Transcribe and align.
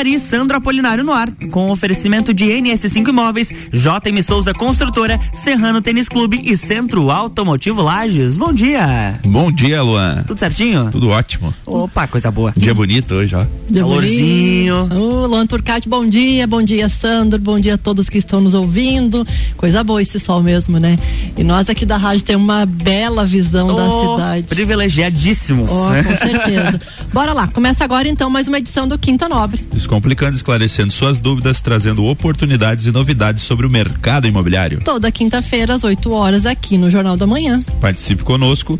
Mari 0.00 0.14
e 0.14 0.18
Sandro 0.18 0.56
Apolinário 0.56 1.04
no 1.04 1.12
ar, 1.12 1.30
com 1.50 1.70
oferecimento 1.70 2.32
de 2.32 2.46
NS5 2.46 3.06
Imóveis, 3.10 3.50
JM 3.70 4.22
Souza 4.26 4.54
Construtora, 4.54 5.20
Serrano 5.30 5.82
Tênis 5.82 6.08
Clube 6.08 6.40
e 6.42 6.56
Centro 6.56 7.10
Automotivo 7.10 7.82
Lages. 7.82 8.38
Bom 8.38 8.50
dia. 8.50 9.20
Bom 9.26 9.52
dia, 9.52 9.82
Luan. 9.82 10.24
Tudo 10.26 10.38
certinho? 10.38 10.88
Tudo 10.90 11.10
ótimo. 11.10 11.52
Opa, 11.66 12.06
coisa 12.06 12.30
boa. 12.30 12.50
Dia 12.56 12.72
bonito 12.72 13.12
hoje, 13.14 13.34
ó. 13.36 13.44
Dia 13.68 13.82
Calorzinho. 13.82 14.88
Ô, 14.90 15.26
Luan 15.26 15.46
Turcati, 15.46 15.86
bom 15.86 16.08
dia, 16.08 16.46
bom 16.46 16.62
dia, 16.62 16.88
Sandro, 16.88 17.38
bom 17.38 17.60
dia 17.60 17.74
a 17.74 17.78
todos 17.78 18.08
que 18.08 18.16
estão 18.16 18.40
nos 18.40 18.54
ouvindo. 18.54 19.26
Coisa 19.58 19.84
boa 19.84 20.00
esse 20.00 20.18
sol 20.18 20.42
mesmo, 20.42 20.78
né? 20.78 20.98
E 21.36 21.44
nós 21.44 21.68
aqui 21.68 21.84
da 21.84 21.98
rádio 21.98 22.24
temos 22.24 22.42
uma 22.42 22.64
bela 22.64 23.22
visão 23.26 23.76
da 23.76 23.84
Oh, 23.84 24.14
cidade. 24.14 24.42
Privilegiadíssimos. 24.44 25.70
Ó, 25.70 25.88
com 25.88 26.16
certeza. 26.26 26.80
Bora 27.12 27.34
lá, 27.34 27.48
começa 27.48 27.84
agora 27.84 28.08
então 28.08 28.30
mais 28.30 28.48
uma 28.48 28.56
edição 28.56 28.88
do 28.88 28.96
Quinta 28.98 29.28
Nobre. 29.28 29.62
Descomplicando, 29.94 30.36
esclarecendo 30.36 30.92
suas 30.92 31.18
dúvidas, 31.18 31.60
trazendo 31.60 32.04
oportunidades 32.04 32.86
e 32.86 32.92
novidades 32.92 33.42
sobre 33.42 33.66
o 33.66 33.70
mercado 33.70 34.28
imobiliário. 34.28 34.78
Toda 34.84 35.10
quinta-feira, 35.10 35.74
às 35.74 35.82
8 35.82 36.12
horas, 36.12 36.46
aqui 36.46 36.78
no 36.78 36.88
Jornal 36.88 37.16
da 37.16 37.26
Manhã. 37.26 37.60
Participe 37.80 38.22
conosco. 38.22 38.78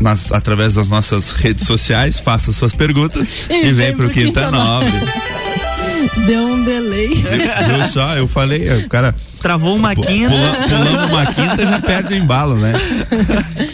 nas- 0.00 0.32
através 0.32 0.72
das 0.72 0.88
nossas 0.88 1.32
redes 1.32 1.66
sociais, 1.66 2.18
faça 2.18 2.50
suas 2.50 2.72
perguntas 2.72 3.28
e, 3.50 3.70
vem 3.72 3.94
pro 3.94 4.08
Quinta 4.08 4.50
Nobre. 4.50 4.88
Deu 6.26 6.42
um 6.46 6.64
delay. 6.64 7.08
Viu 7.08 7.84
só? 7.92 8.16
Eu 8.16 8.26
falei, 8.26 8.70
o 8.78 8.88
cara 8.88 9.14
Travou 9.42 9.76
uma 9.76 9.94
quinta. 9.94 10.30
pula- 10.30 10.66
pulando 10.66 11.12
uma 11.12 11.26
quinta 11.26 11.56
já 11.66 11.78
perde 11.80 12.14
o 12.14 12.16
embalo, 12.16 12.56
né? 12.56 12.72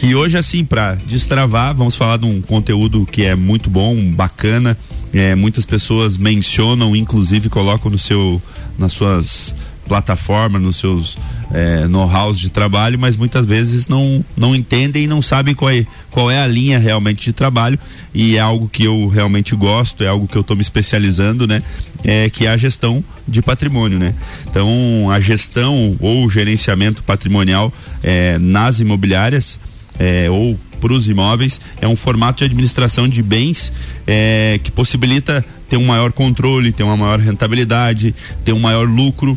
E 0.03 0.13
hoje, 0.17 0.37
assim, 0.37 0.65
pra 0.65 0.97
destravar, 1.07 1.73
vamos 1.73 1.95
falar 1.95 2.17
de 2.19 2.27
um 2.27 2.43
conteúdo 2.43 3.07
que 3.07 3.25
é 3.25 3.37
muito 3.37 3.71
bom, 3.71 3.95
bacana. 4.13 4.77
É, 5.17 5.35
muitas 5.35 5.65
pessoas 5.65 6.19
mencionam, 6.19 6.95
inclusive 6.95 7.49
colocam 7.49 7.91
no 7.91 7.99
seu, 7.99 8.41
nas 8.79 8.93
suas 8.93 9.55
plataformas, 9.89 10.61
nos 10.61 10.77
seus 10.77 11.17
é, 11.51 11.87
know-hows 11.87 12.39
de 12.39 12.51
trabalho, 12.51 12.99
mas 12.99 13.17
muitas 13.17 13.47
vezes 13.47 13.89
não, 13.89 14.23
não 14.37 14.55
entendem 14.55 15.05
e 15.05 15.07
não 15.07 15.23
sabem 15.23 15.55
qual 15.55 15.71
é, 15.71 15.87
qual 16.11 16.31
é 16.31 16.39
a 16.39 16.47
linha 16.47 16.79
realmente 16.79 17.25
de 17.25 17.33
trabalho. 17.33 17.79
E 18.13 18.37
é 18.37 18.41
algo 18.41 18.69
que 18.69 18.85
eu 18.85 19.09
realmente 19.09 19.57
gosto, 19.57 20.05
é 20.05 20.09
algo 20.09 20.29
que 20.29 20.37
eu 20.37 20.43
estou 20.43 20.55
me 20.55 20.61
especializando, 20.61 21.47
né? 21.47 21.63
É, 22.05 22.29
que 22.29 22.45
é 22.45 22.51
a 22.51 22.57
gestão 22.59 23.03
de 23.27 23.41
patrimônio, 23.41 23.99
né? 23.99 24.15
Então, 24.51 25.11
a 25.11 25.19
gestão 25.19 25.97
ou 25.99 26.29
gerenciamento 26.29 27.03
patrimonial 27.03 27.73
é, 28.03 28.39
nas 28.39 28.81
imobiliárias 28.81 29.59
é, 29.99 30.29
ou 30.31 30.59
para 30.77 30.93
os 30.93 31.09
imóveis. 31.09 31.61
É 31.81 31.89
um 31.89 31.97
formato 31.97 32.39
de 32.39 32.45
administração 32.45 33.09
de 33.09 33.23
bens 33.23 33.73
é, 34.07 34.61
que 34.63 34.71
possibilita 34.71 35.45
ter 35.69 35.77
um 35.77 35.87
maior 35.87 36.13
controle, 36.13 36.73
ter 36.73 36.83
uma 36.83 36.97
maior 36.97 37.19
rentabilidade, 37.19 38.15
ter 38.45 38.53
um 38.53 38.61
maior 38.61 38.87
lucro 38.89 39.37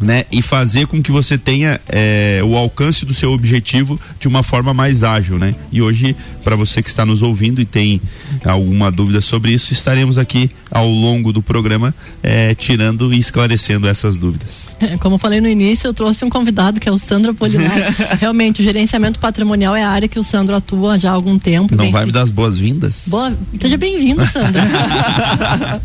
né, 0.00 0.24
e 0.30 0.40
fazer 0.42 0.86
com 0.86 1.02
que 1.02 1.10
você 1.10 1.36
tenha 1.36 1.80
eh, 1.88 2.40
o 2.44 2.56
alcance 2.56 3.04
do 3.04 3.12
seu 3.12 3.32
objetivo 3.32 4.00
de 4.20 4.28
uma 4.28 4.42
forma 4.42 4.72
mais 4.72 5.02
ágil, 5.02 5.38
né? 5.38 5.54
E 5.72 5.82
hoje, 5.82 6.14
para 6.44 6.54
você 6.56 6.82
que 6.82 6.88
está 6.88 7.04
nos 7.04 7.22
ouvindo 7.22 7.60
e 7.60 7.64
tem 7.64 8.00
alguma 8.44 8.90
dúvida 8.90 9.20
sobre 9.20 9.52
isso, 9.52 9.72
estaremos 9.72 10.16
aqui 10.18 10.50
ao 10.70 10.88
longo 10.88 11.32
do 11.32 11.42
programa 11.42 11.94
eh, 12.22 12.54
tirando 12.54 13.12
e 13.12 13.18
esclarecendo 13.18 13.88
essas 13.88 14.18
dúvidas. 14.18 14.74
Como 15.00 15.16
eu 15.16 15.18
falei 15.18 15.40
no 15.40 15.48
início, 15.48 15.88
eu 15.88 15.94
trouxe 15.94 16.24
um 16.24 16.30
convidado 16.30 16.78
que 16.80 16.88
é 16.88 16.92
o 16.92 16.98
Sandro 16.98 17.32
Apolinário. 17.32 17.84
Realmente, 18.20 18.60
o 18.60 18.64
gerenciamento 18.64 19.18
patrimonial 19.18 19.74
é 19.74 19.82
a 19.82 19.90
área 19.90 20.08
que 20.08 20.18
o 20.18 20.24
Sandro 20.24 20.54
atua 20.54 20.98
já 20.98 21.10
há 21.10 21.14
algum 21.14 21.38
tempo. 21.38 21.74
Não 21.74 21.90
vai 21.90 22.02
se- 22.02 22.06
me 22.06 22.12
dar 22.12 22.22
as 22.22 22.30
boas-vindas? 22.30 23.02
Boa, 23.06 23.36
seja 23.60 23.76
bem-vindo, 23.76 24.24
Sandra. 24.26 24.62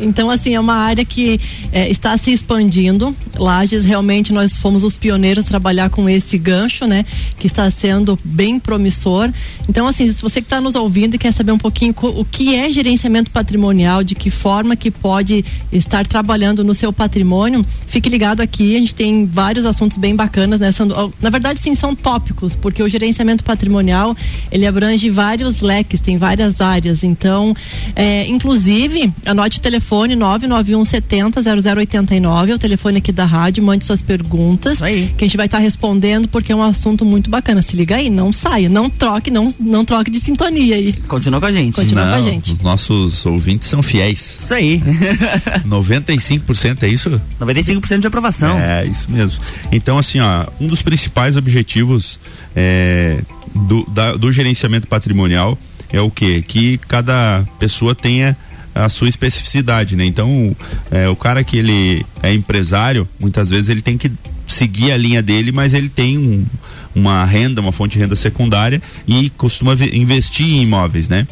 então, 0.00 0.30
assim, 0.30 0.54
é 0.54 0.60
uma 0.60 0.74
área 0.74 1.04
que 1.04 1.40
eh, 1.72 1.88
está 1.90 2.16
se 2.16 2.30
expandindo. 2.32 3.14
Lages, 3.36 3.84
realmente, 3.84 4.32
nós 4.32 4.56
fomos 4.56 4.84
os 4.84 4.96
pioneiros 4.96 5.44
a 5.44 5.48
trabalhar 5.48 5.90
com 5.90 6.08
esse 6.08 6.38
gancho, 6.38 6.86
né? 6.86 7.04
Que 7.38 7.46
está 7.46 7.70
sendo 7.70 8.18
bem 8.24 8.58
promissor. 8.58 9.30
Então, 9.68 9.86
assim, 9.86 10.12
se 10.12 10.20
você 10.22 10.40
que 10.40 10.46
está 10.46 10.60
nos 10.60 10.74
ouvindo 10.74 11.14
e 11.14 11.18
quer 11.18 11.32
saber 11.32 11.52
um 11.52 11.58
pouquinho 11.58 11.94
o 11.98 12.24
que 12.24 12.54
é 12.54 12.70
gerenciamento 12.72 13.30
patrimonial, 13.30 14.02
de 14.02 14.14
que 14.14 14.30
forma 14.30 14.76
que 14.76 14.90
pode 14.90 15.44
estar 15.72 16.06
trabalhando 16.06 16.64
no 16.64 16.74
seu 16.74 16.92
patrimônio, 16.92 17.64
fique 17.86 18.08
ligado 18.08 18.40
aqui. 18.40 18.76
A 18.76 18.78
gente 18.78 18.94
tem 18.94 19.26
vários 19.26 19.64
assuntos 19.64 19.98
bem 19.98 20.14
bacanas, 20.14 20.60
né? 20.60 20.72
Sandro? 20.72 21.12
Na 21.20 21.30
verdade, 21.30 21.60
sim, 21.60 21.74
são 21.74 21.94
tópicos, 21.94 22.54
porque 22.54 22.82
o 22.82 22.88
gerenciamento 22.88 23.44
patrimonial, 23.44 24.16
ele 24.50 24.66
abrange 24.66 25.10
vários 25.10 25.60
leques, 25.60 26.00
tem 26.00 26.16
várias 26.16 26.60
áreas. 26.60 27.02
Então, 27.02 27.54
é, 27.94 28.26
inclusive, 28.26 29.12
anote 29.24 29.58
o 29.58 29.60
telefone 29.60 30.16
991 30.16 30.84
70 30.84 31.42
0089, 31.42 32.52
é 32.52 32.54
o 32.54 32.58
telefone 32.58 32.98
aqui 32.98 33.12
da 33.18 33.24
rádio, 33.26 33.62
mande 33.62 33.84
suas 33.84 34.00
perguntas, 34.00 34.74
Isso 34.74 34.84
aí. 34.84 35.12
que 35.18 35.24
a 35.24 35.26
gente 35.26 35.36
vai 35.36 35.46
estar 35.46 35.58
respondendo, 35.58 36.26
porque 36.28 36.50
é 36.52 36.56
um 36.56 36.62
assunto 36.62 37.04
muito 37.04 37.28
bacana. 37.28 37.60
Se 37.62 37.76
liga 37.76 37.96
aí, 37.96 38.08
não 38.08 38.32
saia, 38.32 38.68
não 38.68 38.88
troque, 38.88 39.30
não, 39.30 39.52
não 39.60 39.84
troque 39.84 40.10
de 40.10 40.18
sintonia 40.20 40.76
aí. 40.76 40.92
Continua 41.06 41.40
com 41.40 41.46
a 41.46 41.52
gente. 41.52 41.74
Continua 41.74 42.04
com 42.04 42.12
a 42.14 42.16
Não, 42.18 42.24
gente. 42.24 42.52
os 42.52 42.60
nossos 42.60 43.26
ouvintes 43.26 43.68
são 43.68 43.82
fiéis. 43.82 44.38
Isso 44.42 44.54
aí. 44.54 44.80
95% 45.66 46.82
é 46.82 46.88
isso? 46.88 47.20
95% 47.40 48.00
de 48.00 48.06
aprovação. 48.06 48.58
É, 48.58 48.84
isso 48.86 49.10
mesmo. 49.10 49.40
Então, 49.72 49.98
assim, 49.98 50.20
ó, 50.20 50.46
um 50.60 50.66
dos 50.66 50.82
principais 50.82 51.36
objetivos 51.36 52.18
é, 52.54 53.20
do, 53.54 53.84
da- 53.90 54.14
do 54.14 54.30
gerenciamento 54.32 54.86
patrimonial 54.86 55.58
é 55.90 56.00
o 56.00 56.10
quê? 56.10 56.44
Que 56.46 56.78
cada 56.78 57.44
pessoa 57.58 57.94
tenha 57.94 58.36
a 58.84 58.88
sua 58.88 59.08
especificidade, 59.08 59.96
né? 59.96 60.04
Então, 60.04 60.54
é, 60.90 61.08
o 61.08 61.16
cara 61.16 61.42
que 61.44 61.56
ele 61.56 62.04
é 62.22 62.32
empresário, 62.32 63.08
muitas 63.18 63.50
vezes 63.50 63.68
ele 63.68 63.82
tem 63.82 63.98
que 63.98 64.10
seguir 64.46 64.92
a 64.92 64.96
linha 64.96 65.20
dele, 65.22 65.52
mas 65.52 65.74
ele 65.74 65.88
tem 65.88 66.16
um- 66.16 66.46
uma 66.94 67.24
renda, 67.24 67.60
uma 67.60 67.72
fonte 67.72 67.92
de 67.92 67.98
renda 67.98 68.16
secundária 68.16 68.80
e 69.06 69.30
costuma 69.30 69.74
ve- 69.74 69.90
investir 69.96 70.46
em 70.46 70.62
imóveis, 70.62 71.08
né? 71.08 71.26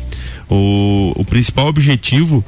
O, 0.49 1.13
o 1.17 1.25
principal 1.25 1.67
objetivo 1.67 2.45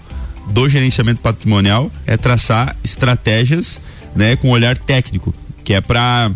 do 0.50 0.68
gerenciamento 0.68 1.20
patrimonial 1.20 1.90
é 2.06 2.16
traçar 2.16 2.76
estratégias, 2.84 3.80
né, 4.14 4.36
com 4.36 4.50
olhar 4.50 4.76
técnico, 4.78 5.34
que 5.64 5.74
é 5.74 5.80
para 5.80 6.30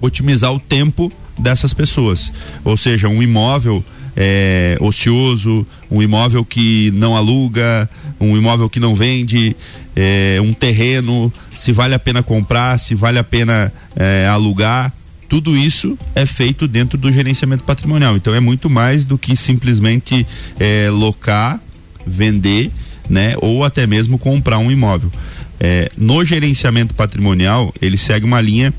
otimizar 0.00 0.52
o 0.52 0.60
tempo 0.60 1.10
dessas 1.38 1.72
pessoas. 1.74 2.32
Ou 2.64 2.76
seja, 2.76 3.08
um 3.08 3.22
imóvel 3.22 3.84
é, 4.16 4.76
ocioso, 4.80 5.66
um 5.90 6.02
imóvel 6.02 6.44
que 6.44 6.90
não 6.92 7.16
aluga, 7.16 7.88
um 8.20 8.36
imóvel 8.36 8.68
que 8.68 8.80
não 8.80 8.94
vende, 8.94 9.56
é, 9.96 10.38
um 10.42 10.52
terreno, 10.52 11.32
se 11.56 11.72
vale 11.72 11.94
a 11.94 11.98
pena 11.98 12.22
comprar, 12.22 12.78
se 12.78 12.94
vale 12.94 13.18
a 13.18 13.24
pena 13.24 13.72
é, 13.96 14.26
alugar. 14.28 14.92
Tudo 15.28 15.56
isso 15.56 15.96
é 16.14 16.26
feito 16.26 16.66
dentro 16.66 16.98
do 16.98 17.12
gerenciamento 17.12 17.62
patrimonial. 17.62 18.16
Então 18.16 18.34
é 18.34 18.40
muito 18.40 18.68
mais 18.68 19.04
do 19.04 19.16
que 19.16 19.36
simplesmente 19.36 20.26
é, 20.58 20.90
locar, 20.90 21.60
vender, 22.04 22.70
né? 23.08 23.34
Ou 23.38 23.64
até 23.64 23.86
mesmo 23.86 24.18
comprar 24.18 24.58
um 24.58 24.70
imóvel. 24.70 25.12
É, 25.60 25.90
no 25.96 26.24
gerenciamento 26.24 26.94
patrimonial, 26.94 27.72
ele 27.80 27.96
segue 27.96 28.24
uma 28.24 28.40
linha 28.40 28.74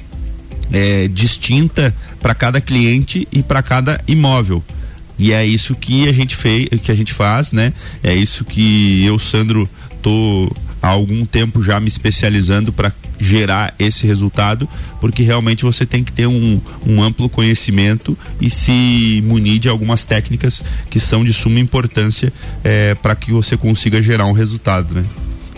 é, 0.73 1.07
distinta 1.07 1.95
para 2.21 2.33
cada 2.33 2.59
cliente 2.59 3.27
e 3.31 3.41
para 3.43 3.61
cada 3.61 4.01
imóvel. 4.07 4.63
E 5.21 5.33
é 5.33 5.45
isso 5.45 5.75
que 5.75 6.09
a 6.09 6.11
gente 6.11 6.35
fez, 6.35 6.67
que 6.81 6.91
a 6.91 6.95
gente 6.95 7.13
faz, 7.13 7.51
né? 7.51 7.71
É 8.01 8.11
isso 8.11 8.43
que 8.43 9.05
eu, 9.05 9.19
Sandro, 9.19 9.69
tô 10.01 10.51
há 10.81 10.87
algum 10.87 11.23
tempo 11.25 11.61
já 11.61 11.79
me 11.79 11.87
especializando 11.87 12.73
para 12.73 12.91
gerar 13.19 13.75
esse 13.77 14.07
resultado, 14.07 14.67
porque 14.99 15.21
realmente 15.21 15.63
você 15.63 15.85
tem 15.85 16.03
que 16.03 16.11
ter 16.11 16.25
um, 16.25 16.59
um 16.87 17.03
amplo 17.03 17.29
conhecimento 17.29 18.17
e 18.41 18.49
se 18.49 19.23
munir 19.23 19.59
de 19.59 19.69
algumas 19.69 20.03
técnicas 20.03 20.63
que 20.89 20.99
são 20.99 21.23
de 21.23 21.31
suma 21.33 21.59
importância 21.59 22.33
para 23.03 23.15
que 23.15 23.31
você 23.31 23.55
consiga 23.55 24.01
gerar 24.01 24.25
um 24.25 24.31
resultado, 24.31 24.95
né? 24.95 25.05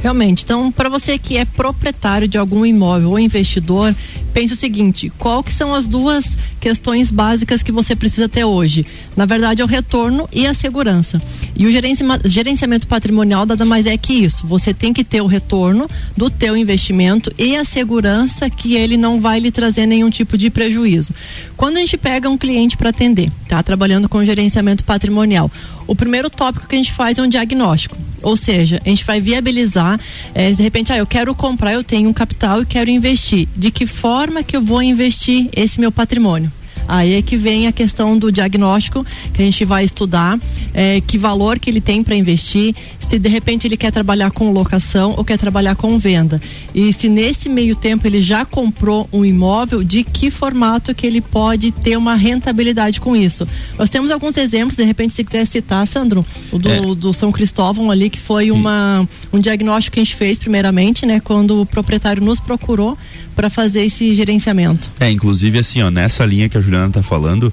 Realmente. 0.03 0.44
Então, 0.44 0.69
para 0.69 0.89
você 0.89 1.17
que 1.17 1.38
é 1.38 1.45
proprietário 1.45 2.27
de 2.27 2.38
algum 2.38 2.65
imóvel 2.65 3.11
ou 3.11 3.19
investidor, 3.19 3.95
pense 4.33 4.51
o 4.51 4.57
seguinte: 4.57 5.09
qual 5.17 5.41
que 5.41 5.53
são 5.53 5.73
as 5.73 5.88
duas 5.88 6.38
questões 6.59 7.09
básicas 7.09 7.63
que 7.63 7.71
você 7.71 7.95
precisa 7.95 8.27
ter 8.27 8.44
hoje? 8.44 8.85
Na 9.15 9.25
verdade, 9.25 9.61
é 9.61 9.65
o 9.65 9.67
retorno 9.67 10.27
e 10.29 10.45
a 10.45 10.53
segurança. 10.53 11.21
E 11.55 11.65
o 11.65 11.71
gerenci- 11.71 12.03
gerenciamento 12.25 12.88
patrimonial 12.88 13.45
nada 13.45 13.63
mais 13.63 13.85
é 13.85 13.95
que 13.97 14.13
isso. 14.13 14.45
Você 14.47 14.73
tem 14.73 14.91
que 14.91 15.03
ter 15.03 15.21
o 15.21 15.27
retorno 15.27 15.89
do 16.17 16.29
teu 16.29 16.57
investimento 16.57 17.31
e 17.38 17.55
a 17.55 17.63
segurança 17.63 18.50
que 18.50 18.75
ele 18.75 18.97
não 18.97 19.21
vai 19.21 19.39
lhe 19.39 19.51
trazer 19.51 19.85
nenhum 19.85 20.09
tipo 20.09 20.38
de 20.38 20.50
prejuízo. 20.50 21.13
Quando 21.55 21.77
a 21.77 21.79
gente 21.79 21.97
pega 21.97 22.29
um 22.29 22.38
cliente 22.38 22.75
para 22.75 22.89
atender, 22.89 23.31
tá 23.47 23.61
trabalhando 23.61 24.09
com 24.09 24.23
gerenciamento 24.25 24.83
patrimonial, 24.83 25.51
o 25.85 25.95
primeiro 25.95 26.29
tópico 26.29 26.67
que 26.67 26.75
a 26.75 26.77
gente 26.77 26.91
faz 26.91 27.17
é 27.17 27.21
um 27.21 27.29
diagnóstico. 27.29 27.97
Ou 28.21 28.38
seja, 28.38 28.81
a 28.85 28.89
gente 28.89 29.03
vai 29.03 29.19
viabilizar, 29.19 29.99
eh, 30.33 30.51
de 30.51 30.63
repente, 30.63 30.94
ah, 30.94 30.97
eu 30.97 31.06
quero 31.06 31.35
comprar, 31.35 31.73
eu 31.73 31.83
tenho 31.83 32.09
um 32.09 32.13
capital 32.13 32.61
e 32.61 32.65
quero 32.65 32.89
investir. 32.89 33.47
De 33.56 33.69
que 33.69 33.85
forma 33.85 34.44
que 34.44 34.56
eu 34.56 34.61
vou 34.61 34.81
investir 34.81 35.49
esse 35.56 35.79
meu 35.79 35.91
patrimônio? 35.91 36.51
Aí 36.88 37.15
é 37.15 37.21
que 37.21 37.38
vem 37.38 37.68
a 37.68 37.71
questão 37.71 38.18
do 38.18 38.31
diagnóstico 38.31 39.06
que 39.33 39.41
a 39.41 39.45
gente 39.45 39.65
vai 39.65 39.83
estudar 39.83 40.39
é, 40.74 41.01
que 41.01 41.18
valor 41.18 41.59
que 41.59 41.69
ele 41.69 41.81
tem 41.81 42.03
para 42.03 42.15
investir, 42.15 42.75
se 43.00 43.19
de 43.19 43.30
repente 43.30 43.68
ele 43.68 43.77
quer 43.77 43.91
trabalhar 43.91 44.31
com 44.31 44.51
locação 44.51 45.13
ou 45.15 45.24
quer 45.24 45.38
trabalhar 45.38 45.75
com 45.75 45.97
venda. 45.97 46.41
E 46.74 46.91
se 46.94 47.07
nesse 47.09 47.50
meio 47.50 47.75
tempo 47.75 48.07
ele 48.07 48.21
já 48.21 48.45
comprou 48.45 49.07
um 49.12 49.24
imóvel, 49.24 49.83
de 49.83 50.03
que 50.03 50.31
formato 50.31 50.94
que 50.95 51.06
ele 51.06 51.21
pode 51.21 51.71
ter 51.71 51.97
uma 51.97 52.15
rentabilidade 52.15 53.00
com 53.00 53.15
isso. 53.15 53.47
Nós 53.77 53.89
temos 53.89 54.12
alguns 54.12 54.38
exemplos, 54.38 54.75
de 54.75 54.83
repente, 54.83 55.13
se 55.13 55.24
quiser 55.24 55.45
citar, 55.45 55.88
Sandro, 55.88 56.25
o 56.51 56.57
do, 56.57 56.69
é. 56.69 56.95
do 56.95 57.13
São 57.13 57.31
Cristóvão 57.31 57.91
ali, 57.91 58.09
que 58.09 58.19
foi 58.19 58.51
uma, 58.51 59.07
um 59.31 59.39
diagnóstico 59.39 59.95
que 59.95 60.00
a 60.00 60.03
gente 60.03 60.15
fez 60.15 60.39
primeiramente, 60.39 61.06
né? 61.06 61.19
Quando 61.19 61.62
o 61.62 61.65
proprietário 61.65 62.24
nos 62.24 62.39
procurou 62.39 62.97
para 63.35 63.50
fazer 63.50 63.85
esse 63.85 64.13
gerenciamento. 64.15 64.89
É, 65.00 65.09
inclusive 65.09 65.59
assim, 65.59 65.81
ó, 65.81 65.89
nessa 65.89 66.25
linha 66.25 66.47
que 66.47 66.57
a 66.57 66.62
Juliana 66.62 66.72
está 66.87 67.03
falando, 67.03 67.51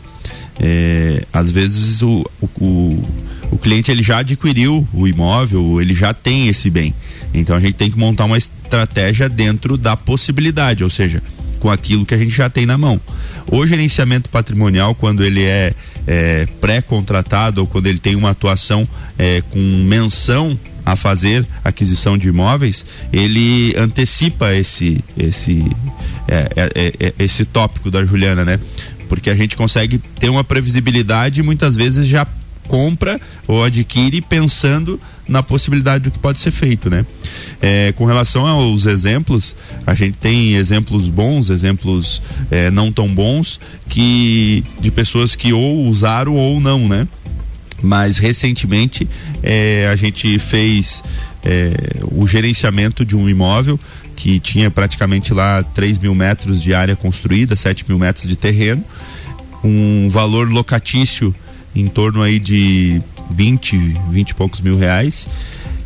é, 0.58 1.24
às 1.32 1.50
vezes 1.50 2.02
o, 2.02 2.24
o, 2.40 3.02
o, 3.50 3.58
cliente 3.58 3.90
ele 3.90 4.02
já 4.02 4.18
adquiriu 4.18 4.86
o 4.92 5.08
imóvel, 5.08 5.80
ele 5.80 5.94
já 5.94 6.12
tem 6.12 6.48
esse 6.48 6.68
bem. 6.68 6.94
Então 7.32 7.56
a 7.56 7.60
gente 7.60 7.74
tem 7.74 7.90
que 7.90 7.98
montar 7.98 8.24
uma 8.24 8.38
estratégia 8.38 9.28
dentro 9.28 9.76
da 9.76 9.96
possibilidade, 9.96 10.84
ou 10.84 10.90
seja, 10.90 11.22
com 11.58 11.70
aquilo 11.70 12.04
que 12.04 12.14
a 12.14 12.18
gente 12.18 12.30
já 12.30 12.50
tem 12.50 12.66
na 12.66 12.76
mão. 12.76 13.00
O 13.46 13.66
gerenciamento 13.66 14.28
patrimonial, 14.28 14.94
quando 14.94 15.24
ele 15.24 15.44
é, 15.44 15.72
é 16.06 16.46
pré-contratado 16.60 17.60
ou 17.60 17.66
quando 17.66 17.86
ele 17.86 17.98
tem 17.98 18.14
uma 18.14 18.30
atuação 18.30 18.86
é, 19.18 19.42
com 19.50 19.58
menção 19.58 20.58
a 20.84 20.96
fazer 20.96 21.46
aquisição 21.64 22.18
de 22.18 22.28
imóveis, 22.28 22.84
ele 23.12 23.74
antecipa 23.76 24.54
esse 24.54 25.04
esse 25.16 25.64
é, 26.26 26.48
é, 26.56 26.92
é, 26.98 27.14
esse 27.18 27.44
tópico 27.44 27.90
da 27.90 28.04
Juliana, 28.04 28.44
né? 28.44 28.58
Porque 29.10 29.28
a 29.28 29.34
gente 29.34 29.56
consegue 29.56 29.98
ter 29.98 30.28
uma 30.28 30.44
previsibilidade 30.44 31.40
e 31.40 31.42
muitas 31.42 31.74
vezes 31.74 32.06
já 32.06 32.24
compra 32.68 33.20
ou 33.48 33.64
adquire 33.64 34.20
pensando 34.20 34.98
na 35.26 35.42
possibilidade 35.42 36.04
do 36.04 36.10
que 36.12 36.18
pode 36.20 36.38
ser 36.38 36.52
feito, 36.52 36.88
né? 36.88 37.04
É, 37.60 37.92
com 37.96 38.04
relação 38.04 38.46
aos 38.46 38.86
exemplos, 38.86 39.56
a 39.84 39.94
gente 39.94 40.16
tem 40.16 40.54
exemplos 40.54 41.08
bons, 41.08 41.50
exemplos 41.50 42.22
é, 42.50 42.70
não 42.70 42.92
tão 42.92 43.08
bons, 43.08 43.58
que 43.88 44.62
de 44.80 44.92
pessoas 44.92 45.34
que 45.34 45.52
ou 45.52 45.84
usaram 45.86 46.36
ou 46.36 46.60
não, 46.60 46.86
né? 46.86 47.08
Mas 47.82 48.18
recentemente 48.18 49.08
é, 49.42 49.88
a 49.90 49.96
gente 49.96 50.38
fez 50.38 51.02
é, 51.44 51.72
o 52.12 52.26
gerenciamento 52.28 53.04
de 53.04 53.16
um 53.16 53.28
imóvel 53.28 53.80
que 54.20 54.38
tinha 54.38 54.70
praticamente 54.70 55.32
lá 55.32 55.62
3 55.62 55.98
mil 55.98 56.14
metros 56.14 56.62
de 56.62 56.74
área 56.74 56.94
construída, 56.94 57.56
7 57.56 57.86
mil 57.88 57.98
metros 57.98 58.28
de 58.28 58.36
terreno, 58.36 58.84
um 59.64 60.10
valor 60.10 60.50
locatício 60.50 61.34
em 61.74 61.88
torno 61.88 62.20
aí 62.20 62.38
de 62.38 63.00
20, 63.30 63.78
20 64.10 64.28
e 64.28 64.34
poucos 64.34 64.60
mil 64.60 64.76
reais. 64.76 65.26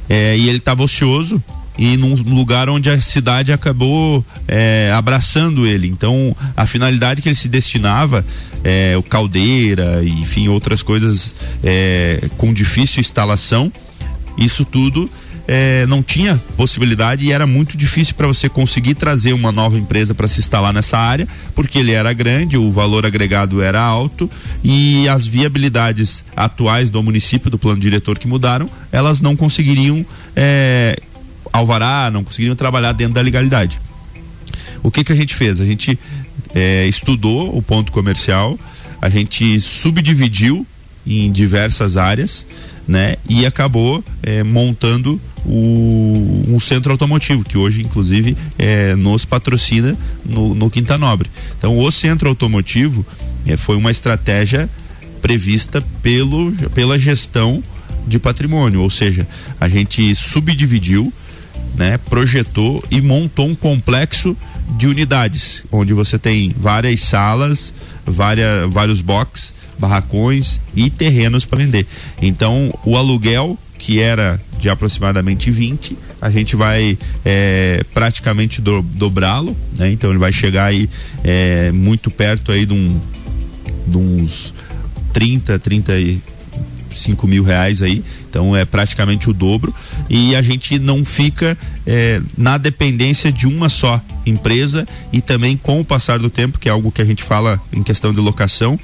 É, 0.08 0.36
e 0.36 0.48
ele 0.48 0.58
estava 0.58 0.82
ocioso 0.82 1.40
e 1.78 1.96
num 1.96 2.14
lugar 2.14 2.68
onde 2.68 2.90
a 2.90 3.00
cidade 3.00 3.52
acabou 3.52 4.24
é, 4.48 4.92
abraçando 4.92 5.64
ele. 5.64 5.86
Então, 5.86 6.36
a 6.56 6.66
finalidade 6.66 7.22
que 7.22 7.28
ele 7.28 7.36
se 7.36 7.48
destinava, 7.48 8.26
é, 8.64 8.96
o 8.96 9.02
caldeira, 9.02 10.02
enfim, 10.04 10.48
outras 10.48 10.82
coisas 10.82 11.36
é, 11.62 12.28
com 12.36 12.52
difícil 12.52 13.00
instalação, 13.00 13.72
isso 14.36 14.64
tudo 14.64 15.08
é, 15.46 15.84
não 15.86 16.02
tinha 16.02 16.40
possibilidade 16.56 17.24
e 17.24 17.32
era 17.32 17.46
muito 17.46 17.76
difícil 17.76 18.14
para 18.14 18.26
você 18.26 18.48
conseguir 18.48 18.94
trazer 18.94 19.32
uma 19.32 19.52
nova 19.52 19.78
empresa 19.78 20.14
para 20.14 20.26
se 20.26 20.40
instalar 20.40 20.72
nessa 20.72 20.98
área, 20.98 21.28
porque 21.54 21.78
ele 21.78 21.92
era 21.92 22.12
grande, 22.12 22.56
o 22.56 22.72
valor 22.72 23.04
agregado 23.04 23.60
era 23.62 23.80
alto 23.80 24.30
e 24.62 25.08
as 25.08 25.26
viabilidades 25.26 26.24
atuais 26.34 26.90
do 26.90 27.02
município, 27.02 27.50
do 27.50 27.58
plano 27.58 27.80
diretor 27.80 28.18
que 28.18 28.26
mudaram, 28.26 28.70
elas 28.90 29.20
não 29.20 29.36
conseguiriam 29.36 30.04
é, 30.34 30.96
alvará, 31.52 32.10
não 32.10 32.24
conseguiriam 32.24 32.56
trabalhar 32.56 32.92
dentro 32.92 33.14
da 33.14 33.20
legalidade. 33.20 33.80
O 34.82 34.90
que 34.90 35.04
que 35.04 35.12
a 35.12 35.16
gente 35.16 35.34
fez? 35.34 35.60
A 35.60 35.64
gente 35.64 35.98
é, 36.54 36.86
estudou 36.86 37.56
o 37.56 37.62
ponto 37.62 37.92
comercial, 37.92 38.58
a 39.00 39.08
gente 39.08 39.60
subdividiu 39.60 40.66
em 41.06 41.30
diversas 41.30 41.96
áreas, 41.96 42.46
né? 42.86 43.16
E 43.28 43.44
acabou 43.46 44.02
é, 44.22 44.42
montando 44.42 45.20
o, 45.44 46.44
um 46.48 46.60
centro 46.60 46.92
automotivo, 46.92 47.44
que 47.44 47.58
hoje, 47.58 47.82
inclusive, 47.82 48.36
é, 48.58 48.94
nos 48.94 49.24
patrocina 49.24 49.96
no, 50.24 50.54
no 50.54 50.70
Quinta 50.70 50.96
Nobre. 50.96 51.30
Então, 51.58 51.76
o 51.76 51.90
centro 51.90 52.28
automotivo 52.28 53.04
é, 53.46 53.56
foi 53.56 53.76
uma 53.76 53.90
estratégia 53.90 54.68
prevista 55.20 55.82
pelo, 56.02 56.52
pela 56.74 56.98
gestão 56.98 57.62
de 58.06 58.18
patrimônio, 58.18 58.82
ou 58.82 58.90
seja, 58.90 59.26
a 59.60 59.68
gente 59.68 60.14
subdividiu, 60.14 61.12
né, 61.74 61.98
projetou 61.98 62.84
e 62.90 63.00
montou 63.00 63.48
um 63.48 63.54
complexo 63.54 64.36
de 64.76 64.86
unidades, 64.86 65.64
onde 65.72 65.92
você 65.92 66.18
tem 66.18 66.54
várias 66.56 67.00
salas, 67.00 67.74
várias, 68.04 68.70
vários 68.70 69.00
boxes, 69.00 69.54
barracões 69.78 70.60
e 70.74 70.90
terrenos 70.90 71.44
para 71.44 71.58
vender. 71.58 71.86
Então, 72.20 72.72
o 72.84 72.96
aluguel 72.96 73.58
que 73.84 74.00
era 74.00 74.40
de 74.58 74.70
aproximadamente 74.70 75.50
20, 75.50 75.94
a 76.18 76.30
gente 76.30 76.56
vai 76.56 76.96
é, 77.22 77.84
praticamente 77.92 78.62
do, 78.62 78.80
dobrá-lo, 78.80 79.54
né? 79.76 79.92
Então 79.92 80.08
ele 80.08 80.18
vai 80.18 80.32
chegar 80.32 80.64
aí 80.64 80.88
é, 81.22 81.70
muito 81.70 82.10
perto 82.10 82.50
aí 82.50 82.64
de, 82.64 82.72
um, 82.72 82.98
de 83.86 83.98
uns 83.98 84.54
30, 85.12 85.58
35 85.58 87.26
mil 87.26 87.44
reais 87.44 87.82
aí, 87.82 88.02
então 88.26 88.56
é 88.56 88.64
praticamente 88.64 89.28
o 89.28 89.34
dobro. 89.34 89.74
E 90.08 90.34
a 90.34 90.40
gente 90.40 90.78
não 90.78 91.04
fica 91.04 91.54
é, 91.86 92.22
na 92.38 92.56
dependência 92.56 93.30
de 93.30 93.46
uma 93.46 93.68
só 93.68 94.00
empresa 94.24 94.88
e 95.12 95.20
também 95.20 95.58
com 95.58 95.78
o 95.78 95.84
passar 95.84 96.18
do 96.18 96.30
tempo, 96.30 96.58
que 96.58 96.70
é 96.70 96.72
algo 96.72 96.90
que 96.90 97.02
a 97.02 97.06
gente 97.06 97.22
fala 97.22 97.60
em 97.70 97.82
questão 97.82 98.14
de 98.14 98.20
locação, 98.20 98.80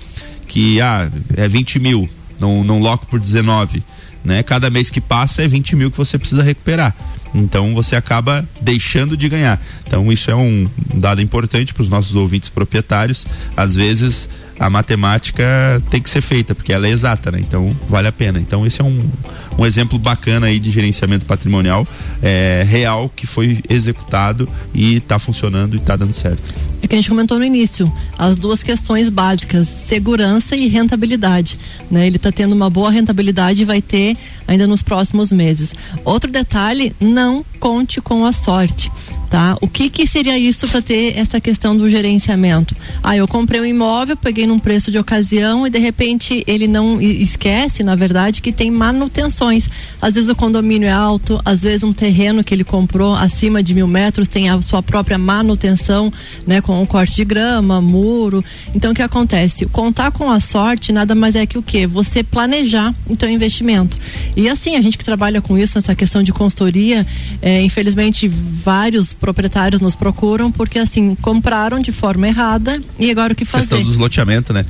que 0.47 0.79
ah, 0.79 1.11
é 1.39 1.49
20 1.49 1.79
mil, 1.79 2.07
não, 2.39 2.63
não 2.63 2.81
loco 2.81 3.07
por 3.07 3.19
19 3.19 3.83
né? 4.25 4.43
Cada 4.43 4.71
mês 4.71 4.91
que 4.91 5.01
passa 5.01 5.43
é 5.43 5.49
20 5.49 5.77
mil 5.77 5.91
que 5.91 5.97
você 5.97 6.19
precisa 6.19 6.43
recuperar. 6.43 6.95
Então 7.35 7.75
você 7.75 7.97
acaba 7.97 8.47
deixando 8.61 9.17
de 9.17 9.29
ganhar. 9.29 9.61
Então 9.87 10.11
isso 10.13 10.31
é 10.31 10.35
um 10.35 10.69
dado 10.95 11.21
importante 11.23 11.73
para 11.73 11.83
os 11.83 11.89
nossos 11.89 12.15
ouvintes 12.15 12.49
proprietários. 12.49 13.27
Às 13.57 13.77
vezes 13.77 14.29
a 14.61 14.69
matemática 14.69 15.83
tem 15.89 16.03
que 16.03 16.11
ser 16.11 16.21
feita, 16.21 16.55
porque 16.55 16.71
ela 16.71 16.87
é 16.87 16.91
exata, 16.91 17.33
né? 17.33 17.41
Então 17.41 17.75
vale 17.89 18.07
a 18.07 18.13
pena. 18.13 18.39
Então 18.39 18.67
esse 18.67 18.79
é 18.79 18.85
um, 18.85 19.01
um 19.59 19.65
exemplo 19.65 19.99
bacana 19.99 20.49
aí 20.49 20.61
de 20.61 20.71
gerenciamento 20.71 21.25
patrimonial 21.25 21.89
é, 22.23 22.63
real 22.69 23.09
que 23.09 23.27
foi 23.27 23.63
executado 23.71 24.47
e 24.75 24.97
está 24.97 25.19
funcionando 25.19 25.75
e 25.75 25.79
está 25.79 25.97
dando 25.97 26.13
certo. 26.13 26.53
É 26.83 26.87
que 26.87 26.95
a 26.95 26.99
gente 26.99 27.09
comentou 27.09 27.39
no 27.39 27.45
início, 27.45 27.91
as 28.19 28.37
duas 28.37 28.63
questões 28.63 29.09
básicas, 29.09 29.67
segurança 29.67 30.55
e 30.55 30.69
rentabilidade. 30.69 31.59
Né? 31.91 32.07
Ele 32.07 32.17
está 32.17 32.31
tendo 32.31 32.53
uma 32.53 32.69
boa 32.69 32.91
rentabilidade 32.91 33.63
e 33.63 33.65
vai 33.65 33.81
ter 33.81 34.15
ainda 34.47 34.67
nos 34.67 34.83
próximos 34.83 35.33
meses. 35.33 35.75
Outro 36.05 36.31
detalhe, 36.31 36.95
não 37.01 37.45
conte 37.59 38.01
com 38.03 38.27
a 38.27 38.33
sorte 38.33 38.91
tá? 39.31 39.57
O 39.61 39.69
que 39.69 39.89
que 39.89 40.07
seria 40.07 40.37
isso 40.37 40.67
para 40.67 40.83
ter 40.83 41.17
essa 41.17 41.41
questão 41.41 41.77
do 41.77 41.89
gerenciamento? 41.89 42.75
Ah, 43.03 43.17
eu 43.17 43.27
comprei 43.27 43.61
um 43.61 43.65
imóvel, 43.65 44.17
peguei 44.17 44.47
num 44.47 44.59
preço 44.59 44.91
de 44.91 44.99
ocasião 44.99 45.67
e 45.67 45.71
de 45.71 45.79
repente 45.79 46.45
ele 46.47 46.69
não 46.69 47.01
esquece, 47.01 47.83
na 47.83 47.95
verdade, 47.95 48.43
que 48.43 48.53
tem 48.53 48.71
manutenções. 48.71 49.71
Às 50.03 50.15
vezes 50.15 50.29
o 50.29 50.37
condomínio 50.37 50.87
é 50.87 50.93
alto, 50.93 51.41
às 51.45 51.63
vezes 51.63 51.83
um 51.83 51.93
terreno 51.93 52.45
que 52.45 52.53
ele 52.53 52.63
comprou 52.63 53.15
acima 53.15 53.63
de 53.63 53.75
mil 53.75 53.89
metros 53.89 54.29
tem 54.29 54.51
a 54.51 54.61
sua 54.61 54.83
própria 54.83 55.17
manutenção, 55.17 56.13
né? 56.47 56.61
Com 56.61 56.83
o 56.83 56.87
corte 56.87 57.17
de 57.17 57.25
grama, 57.25 57.81
muro. 57.81 58.45
Então 58.75 58.93
o 58.93 58.95
que 58.95 59.03
acontece? 59.03 59.65
Contar 59.67 60.11
com 60.11 60.31
a 60.31 60.39
sorte 60.39 60.93
nada 60.93 61.15
mais 61.15 61.35
é 61.35 61.47
que 61.47 61.59
o 61.59 61.63
que? 61.63 61.87
Você 61.87 62.23
planejar 62.23 62.95
o 63.09 63.17
teu 63.17 63.31
investimento. 63.31 63.99
E 64.37 64.49
assim, 64.49 64.77
a 64.77 64.83
gente 64.83 64.99
que 64.99 65.05
trabalha 65.05 65.41
com 65.41 65.57
isso, 65.57 65.79
nessa 65.79 65.95
questão 65.95 66.23
de 66.23 66.33
consultoria, 66.33 67.07
é, 67.41 67.63
infelizmente 67.63 68.29
vários 68.29 69.15
proprietários 69.15 69.81
nos 69.81 69.97
procuram 69.97 70.53
porque 70.53 70.79
assim 70.79 71.15
compraram 71.15 71.81
de 71.81 71.93
forma 71.93 72.29
errada 72.29 72.81
e 72.99 73.11
agora 73.11 73.33
o 73.33 73.37
que 73.37 73.45
fazer? 73.45 73.69
Questão 73.69 73.83
dos 73.83 73.97
loteamentos, 73.97 74.55
né? 74.55 74.65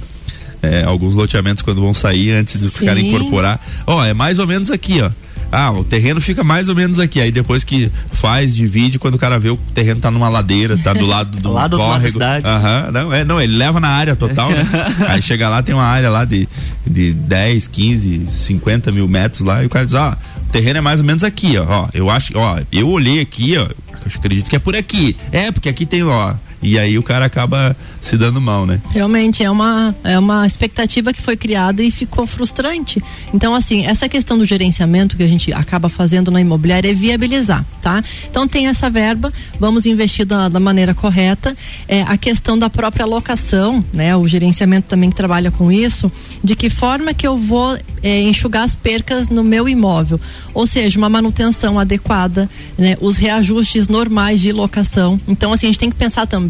É, 0.62 0.82
alguns 0.82 1.14
loteamentos 1.14 1.62
quando 1.62 1.80
vão 1.80 1.94
sair 1.94 2.32
antes 2.32 2.60
de 2.60 2.70
ficar 2.70 2.96
incorporar, 2.98 3.58
ó, 3.86 3.98
oh, 3.98 4.04
é 4.04 4.12
mais 4.12 4.38
ou 4.38 4.46
menos 4.46 4.70
aqui, 4.70 5.00
ó. 5.00 5.10
Ah, 5.52 5.72
o 5.72 5.82
terreno 5.82 6.20
fica 6.20 6.44
mais 6.44 6.68
ou 6.68 6.76
menos 6.76 6.98
aqui. 6.98 7.20
Aí 7.20 7.32
depois 7.32 7.64
que 7.64 7.90
faz, 8.12 8.54
divide, 8.54 8.98
quando 8.98 9.16
o 9.16 9.18
cara 9.18 9.38
vê 9.38 9.50
o 9.50 9.56
terreno 9.74 10.00
tá 10.00 10.10
numa 10.10 10.28
ladeira, 10.28 10.78
tá 10.78 10.92
do 10.92 11.04
lado 11.06 11.36
do 11.42 11.52
lado 11.52 11.76
córrego. 11.76 12.20
Aham, 12.22 12.84
uhum, 12.86 12.92
não, 12.92 13.12
é, 13.12 13.24
não, 13.24 13.40
ele 13.40 13.56
leva 13.56 13.80
na 13.80 13.88
área 13.88 14.14
total, 14.14 14.50
né? 14.50 14.64
Aí 15.08 15.20
chega 15.20 15.48
lá, 15.48 15.62
tem 15.62 15.74
uma 15.74 15.84
área 15.84 16.08
lá 16.08 16.24
de, 16.24 16.48
de 16.86 17.12
10, 17.12 17.66
15, 17.66 18.28
50 18.32 18.92
mil 18.92 19.08
metros 19.08 19.40
lá, 19.40 19.62
e 19.62 19.66
o 19.66 19.70
cara 19.70 19.84
diz, 19.84 19.94
ó, 19.94 20.12
o 20.12 20.52
terreno 20.52 20.78
é 20.78 20.80
mais 20.80 21.00
ou 21.00 21.06
menos 21.06 21.24
aqui, 21.24 21.58
ó. 21.58 21.64
ó 21.68 21.88
eu 21.92 22.08
acho, 22.08 22.32
ó, 22.36 22.60
eu 22.70 22.88
olhei 22.88 23.20
aqui, 23.20 23.56
ó, 23.58 23.68
acredito 24.06 24.48
que 24.48 24.56
é 24.56 24.60
por 24.60 24.76
aqui. 24.76 25.16
É, 25.32 25.50
porque 25.50 25.68
aqui 25.68 25.84
tem, 25.84 26.04
ó, 26.04 26.34
E 26.62 26.78
aí 26.78 26.98
o 26.98 27.02
cara 27.02 27.24
acaba 27.24 27.74
se 28.02 28.16
dando 28.18 28.40
mal, 28.40 28.66
né? 28.66 28.80
Realmente 28.90 29.42
é 29.42 29.50
uma 29.50 29.94
é 30.04 30.18
uma 30.18 30.46
expectativa 30.46 31.12
que 31.12 31.22
foi 31.22 31.36
criada 31.36 31.82
e 31.82 31.90
ficou 31.90 32.26
frustrante. 32.26 33.02
Então 33.32 33.54
assim, 33.54 33.86
essa 33.86 34.08
questão 34.08 34.36
do 34.36 34.44
gerenciamento 34.44 35.16
que 35.16 35.22
a 35.22 35.26
gente 35.26 35.52
acaba 35.52 35.88
fazendo 35.88 36.30
na 36.30 36.40
imobiliária 36.40 36.90
é 36.90 36.94
viabilizar, 36.94 37.64
tá? 37.80 38.04
Então 38.28 38.46
tem 38.46 38.66
essa 38.66 38.90
verba, 38.90 39.32
vamos 39.58 39.86
investir 39.86 40.26
da, 40.26 40.48
da 40.48 40.60
maneira 40.60 40.92
correta. 40.92 41.56
É, 41.88 42.02
a 42.02 42.18
questão 42.18 42.58
da 42.58 42.68
própria 42.68 43.04
alocação, 43.04 43.82
né? 43.92 44.14
O 44.14 44.28
gerenciamento 44.28 44.88
também 44.88 45.08
que 45.08 45.16
trabalha 45.16 45.50
com 45.50 45.72
isso, 45.72 46.12
de 46.44 46.54
que 46.54 46.68
forma 46.68 47.14
que 47.14 47.26
eu 47.26 47.38
vou 47.38 47.78
é, 48.02 48.20
enxugar 48.22 48.64
as 48.64 48.74
percas 48.74 49.30
no 49.30 49.42
meu 49.42 49.68
imóvel, 49.68 50.20
ou 50.52 50.66
seja, 50.66 50.98
uma 50.98 51.08
manutenção 51.08 51.78
adequada, 51.78 52.50
né? 52.76 52.98
Os 53.00 53.16
reajustes 53.16 53.88
normais 53.88 54.42
de 54.42 54.52
locação. 54.52 55.18
Então 55.26 55.54
assim 55.54 55.66
a 55.66 55.70
gente 55.70 55.78
tem 55.78 55.90
que 55.90 55.96
pensar 55.96 56.26
também 56.26 56.49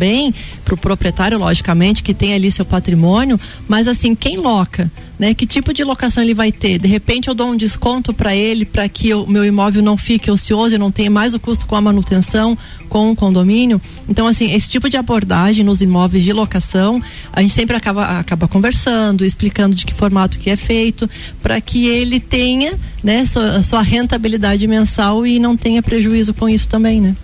para 0.65 0.75
o 0.75 0.77
proprietário, 0.77 1.39
logicamente, 1.39 2.03
que 2.03 2.15
tem 2.15 2.35
ali 2.35 2.51
seu 2.51 2.65
patrimônio, 2.65 3.39
mas 3.69 3.87
assim 3.87 4.15
quem 4.15 4.37
loca, 4.37 4.91
né? 5.19 5.35
Que 5.35 5.47
tipo 5.47 5.73
de 5.73 5.85
locação 5.85 6.23
ele 6.23 6.35
vai 6.35 6.51
ter? 6.51 6.79
De 6.79 6.89
repente 6.89 7.29
eu 7.29 7.35
dou 7.35 7.49
um 7.49 7.57
desconto 7.57 8.13
para 8.15 8.35
ele 8.35 8.65
para 8.65 8.89
que 8.89 9.13
o 9.13 9.27
meu 9.27 9.45
imóvel 9.45 9.83
não 9.83 9.97
fique 9.97 10.31
ocioso 10.31 10.75
e 10.75 10.79
não 10.79 10.91
tenha 10.91 11.11
mais 11.11 11.35
o 11.35 11.41
custo 11.41 11.67
com 11.67 11.77
a 11.77 11.81
manutenção, 11.81 12.57
com 12.89 13.11
o 13.11 13.17
condomínio. 13.17 13.81
Então, 14.09 14.27
assim, 14.27 14.53
esse 14.53 14.69
tipo 14.69 14.89
de 14.89 14.97
abordagem 14.97 15.65
nos 15.65 15.83
imóveis 15.83 16.25
de 16.25 16.33
locação, 16.33 17.03
a 17.33 17.41
gente 17.41 17.55
sempre 17.55 17.77
acaba, 17.77 18.19
acaba 18.19 18.49
conversando, 18.49 19.25
explicando 19.25 19.77
de 19.77 19.87
que 19.87 19.95
formato 19.95 20.39
que 20.39 20.51
é 20.51 20.57
feito, 20.57 21.09
para 21.43 21.61
que 21.61 21.87
ele 21.87 22.19
tenha, 22.19 22.79
né, 23.03 23.25
sua, 23.25 23.63
sua 23.63 23.83
rentabilidade 23.83 24.67
mensal 24.67 25.27
e 25.27 25.39
não 25.39 25.57
tenha 25.57 25.83
prejuízo 25.83 26.35
com 26.35 26.49
isso 26.49 26.69
também, 26.69 27.01
né? 27.01 27.15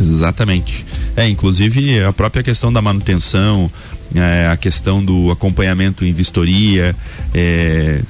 Exatamente. 0.00 0.84
É, 1.16 1.28
inclusive 1.28 2.02
a 2.02 2.12
própria 2.12 2.42
questão 2.42 2.72
da 2.72 2.82
manutenção, 2.82 3.70
é, 4.14 4.48
a 4.48 4.56
questão 4.56 5.04
do 5.04 5.30
acompanhamento 5.30 6.04
em 6.04 6.12
vistoria, 6.12 6.94
é, 7.32 8.00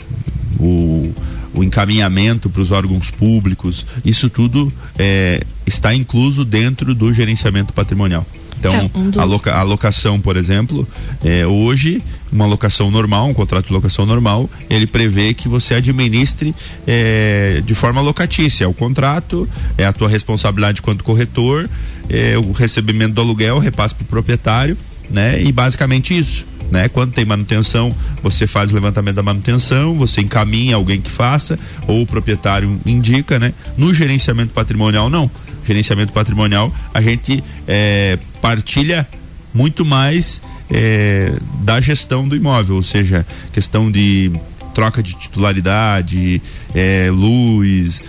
o 0.59 1.13
o 1.55 1.63
encaminhamento 1.63 2.51
para 2.51 2.61
os 2.61 2.73
órgãos 2.73 3.11
públicos, 3.11 3.87
isso 4.05 4.29
tudo 4.29 4.73
é, 4.99 5.43
está 5.65 5.95
incluso 5.95 6.45
dentro 6.45 6.95
do 6.95 7.13
gerenciamento 7.15 7.73
patrimonial. 7.73 8.27
Então, 8.69 8.91
é, 8.95 8.99
um 8.99 9.21
a, 9.21 9.25
loca, 9.25 9.55
a 9.55 9.63
locação, 9.63 10.19
por 10.19 10.37
exemplo, 10.37 10.89
é, 11.25 11.47
hoje, 11.47 12.03
uma 12.33 12.47
locação 12.47 12.91
normal, 12.91 13.29
um 13.29 13.35
contrato 13.35 13.67
de 13.67 13.73
locação 13.73 14.07
normal, 14.07 14.49
ele 14.71 14.87
prevê 14.87 15.35
que 15.35 15.49
você 15.49 15.75
administre 15.75 16.55
é, 16.87 17.63
de 17.65 17.75
forma 17.75 18.01
locatícia. 18.01 18.69
O 18.69 18.75
contrato 18.75 19.49
é 19.77 19.85
a 19.85 19.93
tua 19.93 20.09
responsabilidade 20.09 20.81
quanto 20.81 21.05
corretor, 21.05 21.69
é, 22.09 22.39
o 22.39 22.53
recebimento 22.53 23.15
do 23.15 23.21
aluguel, 23.21 23.59
repasse 23.59 23.95
para 23.95 24.05
o 24.05 24.07
proprietário, 24.07 24.77
né? 25.11 25.43
E 25.43 25.53
basicamente 25.53 26.17
isso 26.17 26.47
né? 26.71 26.89
Quando 26.89 27.13
tem 27.13 27.25
manutenção, 27.25 27.95
você 28.23 28.47
faz 28.47 28.73
o 28.73 28.75
levantamento 28.75 29.17
da 29.17 29.23
manutenção, 29.23 29.95
você 29.95 30.23
encaminha 30.23 30.77
alguém 30.77 31.01
que 31.01 31.11
faça, 31.11 31.59
ou 31.87 32.03
o 32.03 32.07
proprietário 32.07 32.81
indica, 32.85 33.39
né? 33.39 33.53
No 33.77 33.93
gerenciamento 33.93 34.53
patrimonial, 34.53 35.09
não. 35.09 35.31
Gerenciamento 35.65 36.13
patrimonial, 36.13 36.75
a 36.93 37.01
gente 37.01 37.45
é, 37.69 38.19
partilha 38.45 39.09
muito 39.55 39.87
mais 39.87 40.43
é, 40.71 41.33
da 41.61 41.81
gestão 41.81 42.29
do 42.29 42.37
imóvel, 42.37 42.77
ou 42.77 42.83
seja, 42.83 43.27
questão 43.55 43.91
de 43.91 44.31
troca 44.75 45.03
de 45.03 45.15
titularidade, 45.15 46.43
é, 46.75 47.09
luz, 47.11 48.03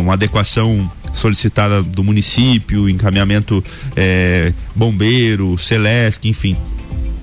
uma 0.00 0.14
adequação 0.14 0.90
solicitada 1.12 1.82
do 1.82 2.02
município, 2.02 2.88
encaminhamento 2.88 3.62
é, 3.94 4.54
bombeiro, 4.74 5.58
Celesc, 5.58 6.26
enfim. 6.26 6.56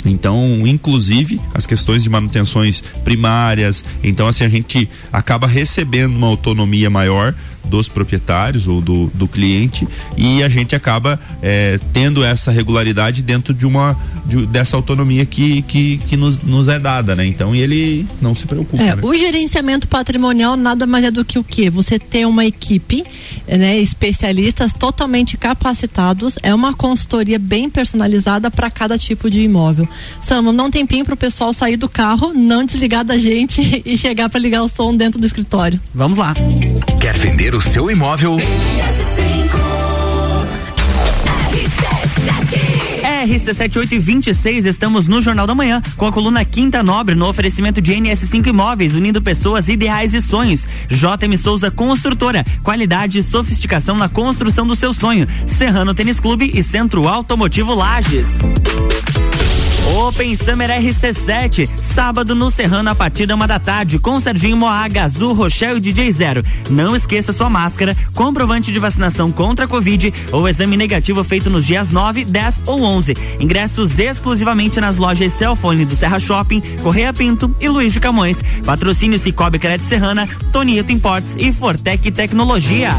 Então, 0.06 0.62
inclusive, 0.68 1.42
as 1.52 1.66
questões 1.66 2.04
de 2.04 2.10
manutenções 2.10 2.82
primárias. 3.04 3.84
Então, 4.04 4.28
assim, 4.28 4.44
a 4.44 4.50
gente 4.50 4.88
acaba 5.12 5.48
recebendo 5.48 6.16
uma 6.16 6.28
autonomia 6.28 6.90
maior 6.90 7.34
dos 7.66 7.88
proprietários 7.88 8.68
ou 8.68 8.82
do, 8.82 9.08
do 9.14 9.28
cliente 9.28 9.88
e 10.18 10.42
a 10.44 10.50
gente 10.50 10.76
acaba 10.76 11.20
é, 11.42 11.80
tendo 11.94 12.24
essa 12.24 12.52
regularidade 12.52 13.22
dentro 13.22 13.54
de 13.54 13.66
uma 13.66 13.96
de, 14.26 14.46
dessa 14.48 14.76
autonomia 14.76 15.26
que, 15.26 15.62
que, 15.64 15.98
que 16.00 16.18
nos, 16.18 16.42
nos 16.42 16.68
é 16.68 16.80
dada, 16.80 17.16
né? 17.16 17.26
Então 17.26 17.54
ele 17.56 18.08
não 18.22 18.34
se 18.34 18.46
preocupa. 18.46 18.82
É, 18.82 18.96
né? 18.96 19.02
O 19.02 19.14
gerenciamento 19.14 19.88
patrimonial 19.88 20.56
nada 20.58 20.86
mais 20.88 21.06
é 21.06 21.12
do 21.12 21.24
que 21.24 21.38
o 21.38 21.44
que? 21.44 21.70
Você 21.70 22.00
ter 22.00 22.26
uma 22.26 22.46
equipe, 22.46 23.04
né, 23.48 23.78
especialistas 23.78 24.74
totalmente 24.74 25.38
capacitados, 25.38 26.38
é 26.42 26.54
uma 26.54 26.74
consultoria 26.74 27.38
bem 27.38 27.70
personalizada 27.70 28.50
para 28.50 28.72
cada 28.72 28.98
tipo 28.98 29.30
de 29.30 29.42
imóvel. 29.42 29.88
Samu, 30.22 30.52
não 30.52 30.70
tem 30.70 30.80
tempinho 30.80 31.04
para 31.04 31.14
o 31.14 31.18
pessoal 31.18 31.52
sair 31.54 31.76
do 31.76 31.90
carro, 31.90 32.34
não 32.34 32.66
desligar 32.66 33.04
da 33.04 33.18
gente 33.18 33.82
e 33.86 33.98
chegar 33.98 34.30
para 34.30 34.40
ligar 34.40 34.64
o 34.64 34.68
som 34.68 34.96
dentro 34.96 35.20
do 35.20 35.26
escritório. 35.26 35.80
Vamos 35.94 36.18
lá. 36.18 36.34
Quer 37.00 37.18
vender 37.18 37.56
o 37.56 37.62
seu 37.62 37.90
imóvel? 37.90 38.38
RC7826, 43.26 44.66
estamos 44.66 45.08
no 45.08 45.22
Jornal 45.22 45.46
da 45.46 45.54
Manhã 45.54 45.82
com 45.98 46.06
a 46.06 46.12
coluna 46.12 46.46
Quinta 46.46 46.82
Nobre 46.82 47.16
no 47.16 47.28
oferecimento 47.28 47.82
de 47.82 47.94
NS5 47.94 48.48
Imóveis, 48.48 48.96
unindo 48.96 49.22
pessoas, 49.22 49.68
ideais 49.68 50.14
e 50.14 50.22
sonhos. 50.22 50.68
JM 50.90 51.38
Souza 51.38 51.70
Construtora, 51.70 52.46
qualidade 52.64 53.20
e 53.20 53.24
sofisticação 53.24 53.98
na 53.98 54.08
construção 54.08 54.66
do 54.66 54.76
seu 54.76 54.94
sonho. 54.94 55.28
Serrano 55.46 55.94
Tênis 55.94 56.20
Clube 56.20 56.52
e 56.54 56.64
Centro 56.64 57.08
Automotivo 57.08 57.74
Lages. 57.74 58.28
Open 59.90 60.36
Summer 60.36 60.70
RC7, 60.70 61.68
sábado 61.82 62.36
no 62.36 62.52
Serrano 62.52 62.92
a 62.92 62.96
partir 62.96 63.26
da 63.26 63.34
uma 63.34 63.48
da 63.48 63.58
tarde, 63.58 63.98
com 63.98 64.20
Serginho 64.20 64.56
Moaga, 64.56 65.04
Azul, 65.04 65.34
Rochelle 65.34 65.78
e 65.78 65.82
DJ 65.82 66.12
Zero. 66.12 66.44
Não 66.70 66.96
esqueça 66.96 67.34
sua 67.34 67.50
máscara, 67.50 67.98
comprovante 68.14 68.72
de 68.72 68.78
vacinação 68.78 69.32
contra 69.32 69.66
a 69.66 69.68
Covid 69.68 70.14
ou 70.32 70.48
exame 70.48 70.78
negativo 70.78 71.24
feito 71.24 71.50
nos 71.50 71.66
dias 71.66 71.92
9, 71.92 72.24
10 72.24 72.64
ou 72.68 72.84
11. 72.84 73.18
Ingressos 73.40 73.98
exclusivamente 73.98 74.80
nas 74.80 74.98
lojas 74.98 75.34
Cellphone 75.34 75.86
do 75.86 75.96
Serra 75.96 76.20
Shopping, 76.20 76.62
Correia 76.84 77.12
Pinto 77.12 77.54
e 77.60 77.68
Luiz 77.68 77.92
de 77.92 78.00
Camões. 78.00 78.38
Patrocínio 78.64 79.18
Cicobi 79.18 79.58
Crédito 79.58 79.88
Serrana, 79.88 80.30
Tonieto 80.52 80.92
Importes 80.92 81.36
e 81.36 81.52
Fortec 81.52 82.12
Tecnologia. 82.12 82.92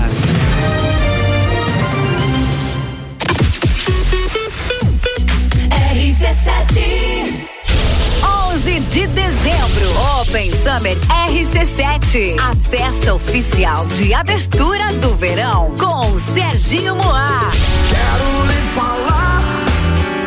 RC7. 11.61 12.37
A 12.41 12.57
festa 12.71 13.13
oficial 13.15 13.85
de 13.89 14.15
abertura 14.15 14.95
do 14.95 15.15
verão 15.17 15.69
com 15.79 16.19
Serginho 16.19 16.97
Moá. 16.97 17.51
Quero 17.91 18.47
lhe 18.47 18.61
falar, 18.75 19.43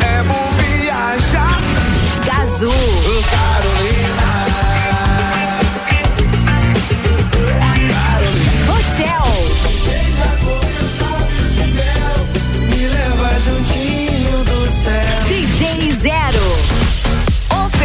é 0.00 0.22
bom 0.22 0.50
viajar. 0.52 1.58
Gazul. 2.24 3.73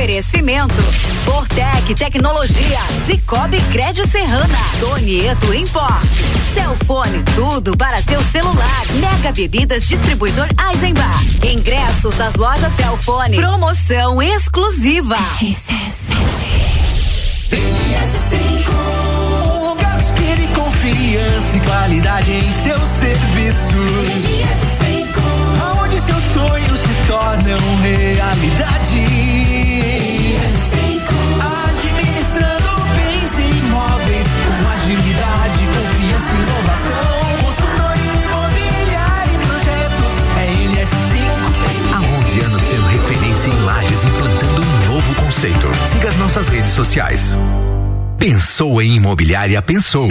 Oferecimento. 0.09 0.73
Fortec 1.23 1.93
Tecnologia. 1.95 2.79
Cicobi 3.05 3.61
Crédito 3.71 4.09
Serrana. 4.09 4.57
Donieto 4.79 5.53
Import. 5.53 6.03
Celfone, 6.51 7.21
tudo 7.35 7.77
para 7.77 8.01
seu 8.01 8.19
celular. 8.23 8.85
Mega 8.99 9.31
Bebidas 9.31 9.85
Distribuidor 9.85 10.47
Eisenbar. 10.67 11.15
Ingressos 11.45 12.15
das 12.15 12.33
lojas 12.33 12.73
Celfone. 12.73 13.37
Promoção 13.37 14.19
exclusiva. 14.19 15.17
Siga 45.39 46.10
as 46.10 46.17
nossas 46.17 46.50
redes 46.50 46.72
sociais. 46.72 47.34
Pensou 48.17 48.81
em 48.81 48.98
imobiliária, 48.98 49.62
pensou. 49.62 50.10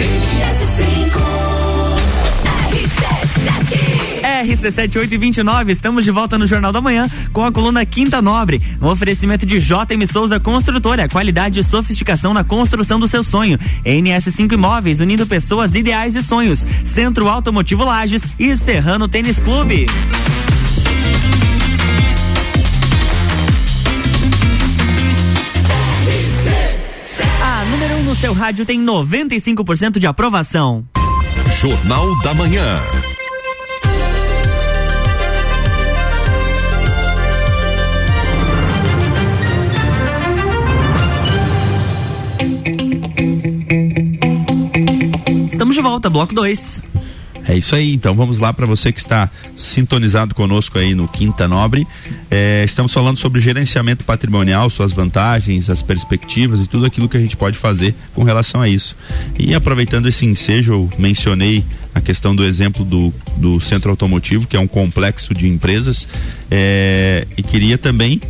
RC7829, 4.23 5.69
estamos 5.69 6.03
de 6.03 6.09
volta 6.09 6.35
no 6.35 6.47
Jornal 6.47 6.71
da 6.71 6.81
Manhã 6.81 7.07
com 7.31 7.45
a 7.45 7.51
coluna 7.51 7.85
Quinta 7.85 8.23
Nobre. 8.23 8.59
Um 8.81 8.87
oferecimento 8.87 9.45
de 9.45 9.59
JM 9.59 10.11
Souza 10.11 10.39
Construtora, 10.39 11.07
qualidade 11.07 11.59
e 11.59 11.63
sofisticação 11.63 12.33
na 12.33 12.43
construção 12.43 12.99
do 12.99 13.07
seu 13.07 13.23
sonho. 13.23 13.59
NS5 13.85 14.53
Imóveis, 14.53 14.99
unindo 14.99 15.27
pessoas, 15.27 15.75
ideais 15.75 16.15
e 16.15 16.23
sonhos. 16.23 16.65
Centro 16.83 17.29
Automotivo 17.29 17.85
Lages 17.85 18.23
e 18.39 18.57
Serrano 18.57 19.07
Tênis 19.07 19.39
Clube. 19.39 19.85
Seu 28.19 28.33
rádio 28.33 28.65
tem 28.65 28.83
95% 28.83 29.97
de 29.97 30.05
aprovação. 30.05 30.85
Jornal 31.61 32.19
da 32.19 32.33
Manhã. 32.33 32.77
Estamos 45.49 45.75
de 45.75 45.81
volta, 45.81 46.09
bloco 46.09 46.35
2. 46.35 46.88
É 47.49 47.57
isso 47.57 47.75
aí, 47.75 47.95
então 47.95 48.13
vamos 48.13 48.37
lá 48.37 48.53
para 48.53 48.67
você 48.67 48.91
que 48.91 48.99
está 48.99 49.27
sintonizado 49.55 50.35
conosco 50.35 50.77
aí 50.77 50.93
no 50.93 51.07
Quinta 51.07 51.47
Nobre. 51.47 51.87
É, 52.29 52.61
estamos 52.63 52.93
falando 52.93 53.17
sobre 53.17 53.41
gerenciamento 53.41 54.03
patrimonial, 54.03 54.69
suas 54.69 54.91
vantagens, 54.91 55.67
as 55.67 55.81
perspectivas 55.81 56.59
e 56.59 56.67
tudo 56.67 56.85
aquilo 56.85 57.09
que 57.09 57.17
a 57.17 57.19
gente 57.19 57.35
pode 57.35 57.57
fazer 57.57 57.95
com 58.13 58.21
relação 58.21 58.61
a 58.61 58.69
isso. 58.69 58.95
E 59.39 59.55
aproveitando 59.55 60.07
esse 60.07 60.27
ensejo, 60.27 60.73
eu 60.73 60.89
mencionei 60.99 61.65
a 61.95 61.99
questão 61.99 62.35
do 62.35 62.45
exemplo 62.45 62.85
do, 62.85 63.11
do 63.35 63.59
centro 63.59 63.89
automotivo, 63.89 64.47
que 64.47 64.55
é 64.55 64.59
um 64.59 64.67
complexo 64.67 65.33
de 65.33 65.47
empresas, 65.47 66.07
é, 66.51 67.25
e 67.35 67.41
queria 67.41 67.79
também 67.79 68.21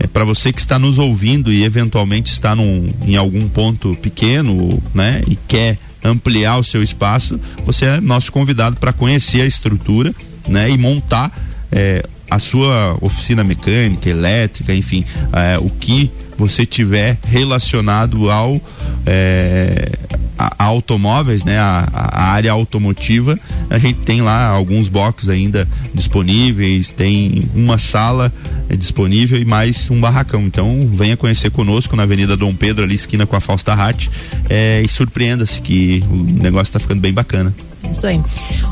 é, 0.00 0.08
para 0.08 0.24
você 0.24 0.52
que 0.52 0.58
está 0.58 0.76
nos 0.76 0.98
ouvindo 0.98 1.52
e 1.52 1.62
eventualmente 1.62 2.32
está 2.32 2.56
num, 2.56 2.88
em 3.06 3.14
algum 3.14 3.46
ponto 3.48 3.94
pequeno, 4.02 4.82
né, 4.92 5.22
e 5.28 5.36
quer 5.36 5.78
ampliar 6.02 6.58
o 6.58 6.64
seu 6.64 6.82
espaço, 6.82 7.38
você 7.64 7.86
é 7.86 8.00
nosso 8.00 8.32
convidado 8.32 8.76
para 8.76 8.92
conhecer 8.92 9.42
a 9.42 9.46
estrutura, 9.46 10.14
né, 10.48 10.70
e 10.70 10.78
montar 10.78 11.30
é, 11.70 12.02
a 12.30 12.38
sua 12.38 12.96
oficina 13.00 13.42
mecânica, 13.44 14.08
elétrica, 14.08 14.74
enfim, 14.74 15.04
é, 15.32 15.58
o 15.58 15.68
que 15.68 16.10
você 16.38 16.64
tiver 16.64 17.18
relacionado 17.24 18.30
ao 18.30 18.60
é, 19.04 19.92
a, 20.40 20.64
automóveis, 20.64 21.44
né, 21.44 21.58
a, 21.58 21.86
a, 21.92 22.24
área 22.24 22.50
automotiva, 22.50 23.38
a 23.68 23.78
gente 23.78 24.00
tem 24.00 24.22
lá 24.22 24.46
alguns 24.46 24.88
boxes 24.88 25.28
ainda 25.28 25.68
disponíveis, 25.92 26.90
tem 26.90 27.44
uma 27.54 27.76
sala 27.76 28.32
é, 28.68 28.76
disponível 28.76 29.38
e 29.38 29.44
mais 29.44 29.90
um 29.90 30.00
barracão. 30.00 30.42
Então 30.42 30.88
venha 30.92 31.16
conhecer 31.16 31.50
conosco 31.50 31.94
na 31.94 32.04
Avenida 32.04 32.36
Dom 32.36 32.54
Pedro, 32.54 32.84
ali 32.84 32.94
esquina 32.94 33.26
com 33.26 33.36
a 33.36 33.40
Fausta 33.40 33.74
Hatt, 33.74 34.08
é, 34.48 34.80
e 34.82 34.88
surpreenda-se 34.88 35.60
que 35.60 36.02
o 36.10 36.16
negócio 36.16 36.70
está 36.70 36.78
ficando 36.78 37.00
bem 37.00 37.12
bacana. 37.12 37.52
Isso 37.90 38.06
aí. 38.06 38.20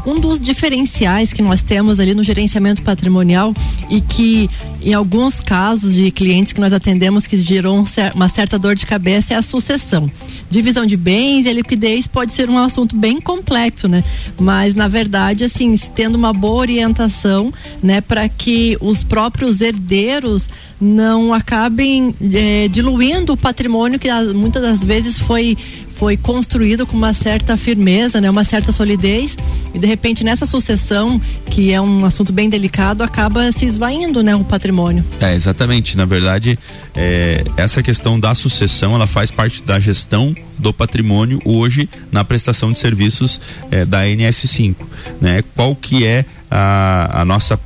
Um 0.06 0.20
dos 0.20 0.40
diferenciais 0.40 1.32
que 1.32 1.42
nós 1.42 1.62
temos 1.62 1.98
ali 1.98 2.14
no 2.14 2.22
gerenciamento 2.22 2.82
patrimonial 2.82 3.54
e 3.90 4.00
que 4.00 4.48
em 4.80 4.94
alguns 4.94 5.40
casos 5.40 5.94
de 5.94 6.10
clientes 6.10 6.52
que 6.52 6.60
nós 6.60 6.72
atendemos 6.72 7.26
que 7.26 7.36
gerou 7.36 7.78
um, 7.78 7.84
uma 8.14 8.28
certa 8.28 8.58
dor 8.58 8.74
de 8.74 8.86
cabeça 8.86 9.34
é 9.34 9.36
a 9.36 9.42
sucessão. 9.42 10.10
Divisão 10.50 10.86
de 10.86 10.96
bens 10.96 11.46
e 11.46 11.48
a 11.48 11.52
liquidez 11.52 12.06
pode 12.06 12.32
ser 12.32 12.48
um 12.48 12.58
assunto 12.58 12.96
bem 12.96 13.20
complexo, 13.20 13.88
né? 13.88 14.02
Mas 14.38 14.74
na 14.74 14.88
verdade, 14.88 15.44
assim, 15.44 15.76
tendo 15.94 16.14
uma 16.14 16.32
boa 16.32 16.60
orientação, 16.60 17.52
né, 17.82 18.00
para 18.00 18.28
que 18.28 18.76
os 18.80 19.02
próprios 19.04 19.60
herdeiros 19.60 20.48
não 20.80 21.34
acabem 21.34 22.14
eh, 22.32 22.68
diluindo 22.70 23.32
o 23.32 23.36
patrimônio 23.36 23.98
que 23.98 24.08
muitas 24.32 24.62
das 24.62 24.82
vezes 24.82 25.18
foi 25.18 25.58
foi 25.98 26.16
construído 26.16 26.86
com 26.86 26.96
uma 26.96 27.12
certa 27.12 27.56
firmeza, 27.56 28.20
né, 28.20 28.30
uma 28.30 28.44
certa 28.44 28.72
solidez 28.72 29.36
e 29.74 29.78
de 29.78 29.86
repente 29.86 30.22
nessa 30.22 30.46
sucessão, 30.46 31.20
que 31.50 31.72
é 31.72 31.80
um 31.80 32.04
assunto 32.04 32.32
bem 32.32 32.48
delicado, 32.48 33.02
acaba 33.02 33.50
se 33.50 33.66
esvaindo, 33.66 34.22
né, 34.22 34.34
o 34.34 34.44
patrimônio. 34.44 35.04
É, 35.20 35.34
exatamente. 35.34 35.96
Na 35.96 36.04
verdade, 36.04 36.58
é, 36.94 37.44
essa 37.56 37.82
questão 37.82 38.18
da 38.18 38.34
sucessão, 38.34 38.94
ela 38.94 39.06
faz 39.06 39.30
parte 39.30 39.62
da 39.62 39.80
gestão 39.80 40.34
do 40.56 40.72
patrimônio 40.72 41.40
hoje 41.44 41.88
na 42.12 42.24
prestação 42.24 42.72
de 42.72 42.78
serviços 42.78 43.40
é, 43.70 43.84
da 43.84 44.04
NS5, 44.04 44.74
né? 45.20 45.42
Qual 45.54 45.74
que 45.74 46.04
é 46.04 46.24
a, 46.50 47.22
a 47.22 47.24
nossa 47.24 47.58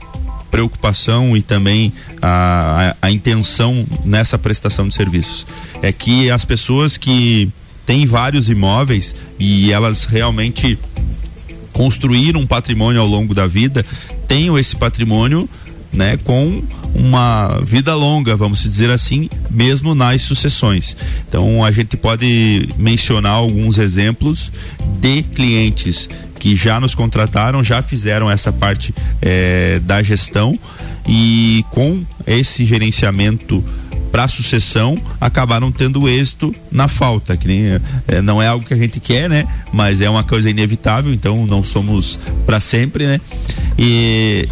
preocupação 0.51 1.35
e 1.35 1.41
também 1.41 1.93
a, 2.21 2.95
a, 3.01 3.07
a, 3.07 3.11
intenção 3.11 3.87
nessa 4.05 4.37
prestação 4.39 4.87
de 4.87 4.93
serviços. 4.93 5.47
É 5.81 5.91
que 5.91 6.31
as 6.31 6.45
pessoas 6.45 6.99
que 6.99 7.51
tem 7.87 8.07
vários 8.07 8.49
imóveis 8.49 9.15
e 9.39 9.73
elas 9.73 10.05
realmente 10.05 10.79
construíram 11.73 12.41
um 12.41 12.47
patrimônio 12.47 13.01
ao 13.01 13.07
longo 13.07 13.35
da 13.35 13.47
vida, 13.47 13.85
tenham 14.29 14.59
esse 14.59 14.77
patrimônio 14.77 15.49
né, 15.93 16.17
com 16.25 16.63
uma 16.95 17.61
vida 17.63 17.95
longa, 17.95 18.37
vamos 18.37 18.63
dizer 18.63 18.91
assim, 18.91 19.29
mesmo 19.51 19.95
nas 19.95 20.23
sucessões. 20.23 20.97
Então 21.29 21.65
a 21.65 21.71
gente 21.71 21.97
pode 21.97 22.69
mencionar 22.77 23.33
alguns 23.33 23.79
exemplos 23.79 24.53
de 25.01 25.23
clientes 25.23 26.09
que 26.39 26.57
já 26.57 26.81
nos 26.81 26.95
contrataram, 26.95 27.63
já 27.63 27.81
fizeram 27.83 28.31
essa 28.31 28.53
parte 28.53 28.95
eh, 29.21 29.81
da 29.85 30.03
gestão 30.03 30.59
e 31.07 31.65
com 31.71 32.05
esse 32.27 32.65
gerenciamento 32.65 33.65
para 34.13 34.29
sucessão 34.29 34.97
acabaram 35.19 35.73
tendo 35.73 36.07
êxito 36.07 36.55
na 36.71 36.87
falta, 36.87 37.35
que 37.35 37.49
nem, 37.49 37.81
é, 38.07 38.21
não 38.21 38.43
é 38.43 38.47
algo 38.47 38.65
que 38.65 38.75
a 38.75 38.77
gente 38.77 39.01
quer, 39.01 39.29
né? 39.29 39.49
Mas 39.73 40.03
é 40.03 40.11
uma 40.11 40.23
coisa 40.23 40.51
inevitável, 40.51 41.13
então 41.13 41.47
não 41.47 41.65
somos 41.65 42.19
para 42.45 42.61
sempre, 42.61 43.07
né? 43.07 43.21
E 43.79 44.47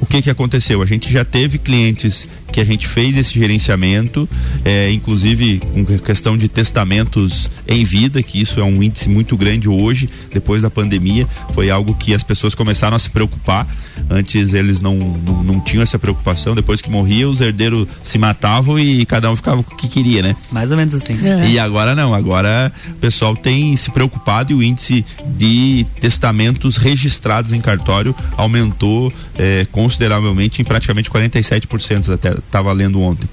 o 0.00 0.06
que 0.06 0.22
que 0.22 0.30
aconteceu? 0.30 0.80
A 0.82 0.86
gente 0.86 1.12
já 1.12 1.24
teve 1.24 1.58
clientes 1.58 2.26
que 2.52 2.60
a 2.60 2.64
gente 2.64 2.86
fez 2.86 3.16
esse 3.16 3.32
gerenciamento, 3.34 4.28
é, 4.64 4.90
inclusive 4.90 5.60
com 5.72 5.84
questão 5.98 6.36
de 6.36 6.48
testamentos 6.48 7.50
em 7.66 7.82
vida, 7.84 8.22
que 8.22 8.40
isso 8.40 8.60
é 8.60 8.62
um 8.62 8.82
índice 8.82 9.08
muito 9.08 9.36
grande 9.36 9.68
hoje, 9.68 10.08
depois 10.30 10.62
da 10.62 10.70
pandemia, 10.70 11.26
foi 11.54 11.70
algo 11.70 11.94
que 11.94 12.14
as 12.14 12.22
pessoas 12.22 12.54
começaram 12.54 12.94
a 12.94 12.98
se 12.98 13.10
preocupar. 13.10 13.66
Antes 14.10 14.52
eles 14.52 14.80
não, 14.80 14.96
não, 14.96 15.42
não 15.42 15.60
tinham 15.60 15.82
essa 15.82 15.98
preocupação, 15.98 16.54
depois 16.54 16.82
que 16.82 16.90
morria, 16.90 17.28
os 17.28 17.40
herdeiros 17.40 17.88
se 18.02 18.18
matavam 18.18 18.78
e 18.78 19.06
cada 19.06 19.30
um 19.30 19.36
ficava 19.36 19.62
com 19.62 19.74
o 19.74 19.76
que 19.76 19.88
queria, 19.88 20.22
né? 20.22 20.36
Mais 20.50 20.70
ou 20.70 20.76
menos 20.76 20.94
assim. 20.94 21.18
É. 21.26 21.48
E 21.48 21.58
agora 21.58 21.94
não, 21.94 22.12
agora 22.12 22.70
o 22.88 22.94
pessoal 22.94 23.34
tem 23.34 23.74
se 23.76 23.90
preocupado 23.90 24.52
e 24.52 24.54
o 24.54 24.62
índice 24.62 25.04
de 25.36 25.86
testamentos 26.00 26.76
registrados 26.76 27.52
em 27.52 27.60
cartório 27.60 28.14
aumentou 28.36 29.12
é, 29.38 29.66
consideravelmente 29.70 30.60
em 30.60 30.64
praticamente 30.64 31.10
47% 31.10 32.12
até 32.12 32.34
estava 32.46 32.72
lendo 32.72 33.00
ontem. 33.00 33.28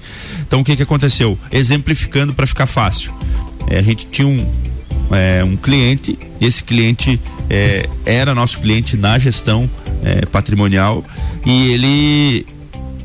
Então 0.46 0.60
o 0.60 0.64
que 0.64 0.76
que 0.76 0.82
aconteceu? 0.82 1.38
Exemplificando 1.50 2.32
para 2.32 2.46
ficar 2.46 2.66
fácil. 2.66 3.12
É, 3.68 3.78
a 3.78 3.82
gente 3.82 4.06
tinha 4.06 4.26
um, 4.26 4.46
é, 5.10 5.44
um 5.44 5.56
cliente, 5.56 6.18
esse 6.40 6.62
cliente 6.62 7.20
é, 7.48 7.88
era 8.04 8.34
nosso 8.34 8.58
cliente 8.60 8.96
na 8.96 9.18
gestão 9.18 9.68
é, 10.02 10.24
patrimonial 10.26 11.04
e 11.44 11.72
ele 11.72 12.46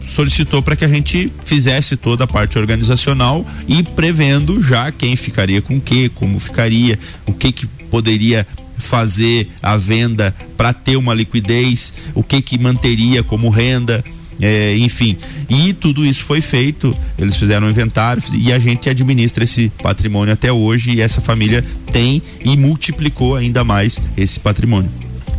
solicitou 0.07 0.61
para 0.61 0.75
que 0.75 0.85
a 0.85 0.87
gente 0.87 1.31
fizesse 1.43 1.97
toda 1.97 2.23
a 2.23 2.27
parte 2.27 2.57
organizacional 2.57 3.45
e 3.67 3.83
prevendo 3.83 4.63
já 4.63 4.91
quem 4.91 5.15
ficaria 5.15 5.61
com 5.61 5.75
o 5.75 5.81
que, 5.81 6.07
como 6.09 6.39
ficaria, 6.39 6.97
o 7.25 7.33
que 7.33 7.51
que 7.51 7.65
poderia 7.65 8.47
fazer 8.77 9.49
a 9.61 9.75
venda 9.77 10.33
para 10.55 10.73
ter 10.73 10.95
uma 10.95 11.13
liquidez, 11.13 11.91
o 12.13 12.23
que 12.23 12.41
que 12.41 12.57
manteria 12.57 13.23
como 13.23 13.49
renda, 13.49 14.03
é, 14.41 14.76
enfim. 14.78 15.17
E 15.50 15.74
tudo 15.74 16.06
isso 16.06 16.24
foi 16.24 16.41
feito, 16.41 16.93
eles 17.17 17.36
fizeram 17.38 17.67
um 17.67 17.69
inventário 17.69 18.21
e 18.34 18.52
a 18.52 18.60
gente 18.60 18.89
administra 18.89 19.43
esse 19.43 19.71
patrimônio 19.82 20.34
até 20.34 20.52
hoje 20.52 20.95
e 20.95 21.02
essa 21.02 21.21
família 21.21 21.63
tem 21.91 22.21
e 22.43 22.56
multiplicou 22.58 23.36
ainda 23.36 23.63
mais 23.63 24.02
esse 24.17 24.39
patrimônio. 24.39 24.89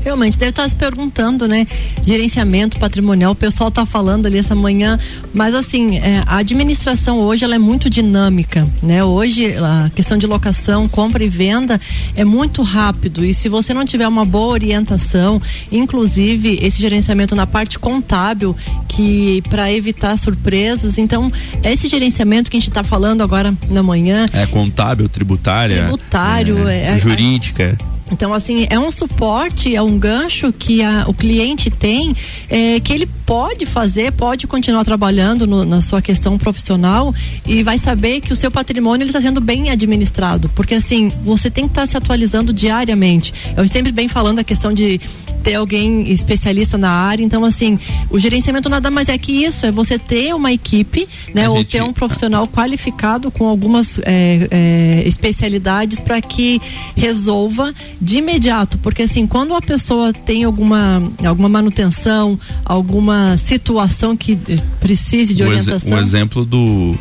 Realmente, 0.06 0.38
deve 0.38 0.50
estar 0.50 0.68
se 0.68 0.76
perguntando, 0.76 1.48
né? 1.48 1.66
Gerenciamento 2.06 2.78
patrimonial, 2.78 3.32
o 3.32 3.34
pessoal 3.34 3.70
está 3.70 3.84
falando 3.84 4.26
ali 4.26 4.38
essa 4.38 4.54
manhã, 4.54 5.00
mas 5.34 5.52
assim, 5.52 5.98
é, 5.98 6.22
a 6.24 6.36
administração 6.36 7.18
hoje 7.18 7.42
ela 7.42 7.56
é 7.56 7.58
muito 7.58 7.90
dinâmica, 7.90 8.64
né? 8.80 9.02
Hoje 9.02 9.56
a 9.56 9.90
questão 9.92 10.16
de 10.16 10.24
locação, 10.24 10.86
compra 10.86 11.24
e 11.24 11.28
venda 11.28 11.80
é 12.14 12.24
muito 12.24 12.62
rápido. 12.62 13.24
E 13.24 13.34
se 13.34 13.48
você 13.48 13.74
não 13.74 13.84
tiver 13.84 14.06
uma 14.06 14.24
boa 14.24 14.52
orientação, 14.52 15.42
inclusive 15.72 16.60
esse 16.62 16.80
gerenciamento 16.80 17.34
na 17.34 17.44
parte 17.44 17.76
contábil, 17.76 18.54
que 18.86 19.42
para 19.50 19.72
evitar 19.72 20.16
surpresas, 20.16 20.98
então 20.98 21.32
esse 21.64 21.88
gerenciamento 21.88 22.48
que 22.48 22.56
a 22.56 22.60
gente 22.60 22.70
está 22.70 22.84
falando 22.84 23.22
agora 23.22 23.52
na 23.68 23.82
manhã. 23.82 24.26
É 24.32 24.46
contábil, 24.46 25.08
tributária, 25.08 25.78
tributário, 25.78 26.68
é, 26.68 26.94
é, 26.94 26.98
jurídica 27.00 27.76
Então, 28.10 28.32
assim, 28.32 28.66
é 28.70 28.78
um 28.78 28.90
suporte, 28.90 29.74
é 29.74 29.82
um 29.82 29.98
gancho 29.98 30.52
que 30.52 30.82
a, 30.82 31.04
o 31.08 31.14
cliente 31.14 31.70
tem, 31.70 32.14
é, 32.48 32.78
que 32.78 32.92
ele 32.92 33.06
pode 33.06 33.66
fazer, 33.66 34.12
pode 34.12 34.46
continuar 34.46 34.84
trabalhando 34.84 35.46
no, 35.46 35.64
na 35.64 35.82
sua 35.82 36.00
questão 36.00 36.38
profissional 36.38 37.12
e 37.44 37.62
vai 37.64 37.78
saber 37.78 38.20
que 38.20 38.32
o 38.32 38.36
seu 38.36 38.50
patrimônio 38.50 39.06
está 39.06 39.20
sendo 39.20 39.40
bem 39.40 39.70
administrado. 39.70 40.48
Porque, 40.50 40.74
assim, 40.74 41.12
você 41.24 41.50
tem 41.50 41.64
que 41.64 41.70
estar 41.70 41.82
tá 41.82 41.86
se 41.86 41.96
atualizando 41.96 42.52
diariamente. 42.52 43.34
Eu 43.56 43.66
sempre 43.66 43.90
bem 43.90 44.08
falando 44.08 44.38
a 44.38 44.44
questão 44.44 44.72
de 44.72 45.00
ter 45.46 45.54
alguém 45.54 46.10
especialista 46.10 46.76
na 46.76 46.90
área. 46.90 47.22
Então, 47.22 47.44
assim, 47.44 47.78
o 48.10 48.18
gerenciamento 48.18 48.68
nada 48.68 48.90
mais 48.90 49.08
é 49.08 49.16
que 49.16 49.44
isso, 49.44 49.64
é 49.64 49.70
você 49.70 49.96
ter 49.96 50.34
uma 50.34 50.52
equipe, 50.52 51.06
né? 51.32 51.44
A 51.44 51.50
ou 51.50 51.58
gente... 51.58 51.68
ter 51.68 51.82
um 51.84 51.92
profissional 51.92 52.48
qualificado 52.48 53.30
com 53.30 53.46
algumas 53.46 54.00
é, 54.00 54.48
é, 54.50 55.02
especialidades 55.06 56.00
para 56.00 56.20
que 56.20 56.60
resolva 56.96 57.72
de 58.02 58.18
imediato. 58.18 58.76
Porque 58.78 59.04
assim, 59.04 59.24
quando 59.24 59.54
a 59.54 59.62
pessoa 59.62 60.12
tem 60.12 60.42
alguma, 60.42 61.00
alguma 61.24 61.48
manutenção, 61.48 62.36
alguma 62.64 63.36
situação 63.36 64.16
que 64.16 64.36
precise 64.80 65.32
de 65.32 65.44
orientação. 65.44 65.96
Um 65.96 66.00
exemplo 66.00 66.44
do 66.44 66.92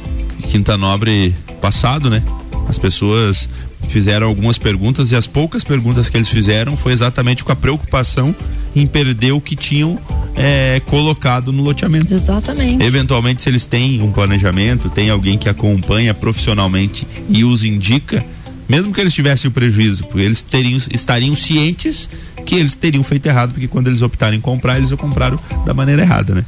Quinta 0.52 0.78
Nobre 0.78 1.34
passado, 1.60 2.12
né? 2.12 2.22
As 2.68 2.78
pessoas 2.78 3.48
fizeram 3.88 4.28
algumas 4.28 4.58
perguntas 4.58 5.12
e 5.12 5.16
as 5.16 5.28
poucas 5.28 5.64
perguntas 5.64 6.10
que 6.10 6.18
eles 6.18 6.30
fizeram 6.30 6.76
foi 6.76 6.92
exatamente 6.92 7.44
com 7.44 7.52
a 7.52 7.56
preocupação 7.56 8.36
em 8.76 8.86
perder 8.86 9.32
o 9.32 9.40
que 9.40 9.56
tinham 9.56 10.00
é, 10.36 10.82
colocado 10.86 11.54
no 11.54 11.64
loteamento. 11.64 12.14
Exatamente. 12.14 12.84
Eventualmente, 12.84 13.42
se 13.42 13.50
eles 13.50 13.66
têm 13.66 14.02
um 14.02 14.12
planejamento, 14.12 14.90
tem 14.90 15.10
alguém 15.10 15.38
que 15.38 15.48
acompanha 15.48 16.14
profissionalmente 16.14 17.08
e 17.30 17.44
os 17.44 17.64
indica, 17.64 18.26
mesmo 18.68 18.94
que 18.94 19.00
eles 19.00 19.14
tivessem 19.14 19.48
o 19.48 19.52
prejuízo, 19.52 20.04
porque 20.06 20.26
eles 20.26 20.42
teriam, 20.42 20.80
estariam 20.92 21.36
cientes 21.36 22.10
que 22.46 22.56
eles 22.56 22.76
teriam 22.76 23.04
feito 23.04 23.26
errado, 23.26 23.54
porque 23.54 23.68
quando 23.68 23.88
eles 23.88 24.02
optarem 24.02 24.38
em 24.38 24.42
comprar, 24.42 24.78
eles 24.78 24.92
o 24.92 24.98
compraram 24.98 25.40
da 25.66 25.74
maneira 25.74 26.02
errada, 26.02 26.36
né? 26.36 26.46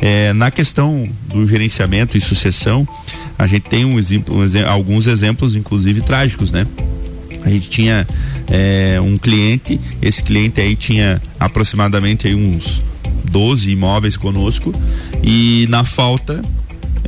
É, 0.00 0.32
na 0.32 0.50
questão 0.50 1.08
do 1.26 1.46
gerenciamento 1.46 2.16
e 2.16 2.20
sucessão, 2.20 2.86
a 3.38 3.46
gente 3.46 3.68
tem 3.68 3.84
um 3.84 3.98
exemplo, 3.98 4.36
um, 4.36 4.68
alguns 4.68 5.06
exemplos, 5.06 5.54
inclusive 5.54 6.00
trágicos, 6.00 6.50
né? 6.50 6.66
A 7.44 7.50
gente 7.50 7.70
tinha 7.70 8.06
é, 8.48 9.00
um 9.00 9.16
cliente, 9.16 9.80
esse 10.02 10.22
cliente 10.22 10.60
aí 10.60 10.74
tinha 10.74 11.22
aproximadamente 11.38 12.26
aí 12.26 12.34
uns 12.34 12.82
12 13.30 13.70
imóveis 13.70 14.16
conosco 14.16 14.74
e 15.22 15.66
na 15.68 15.84
falta 15.84 16.42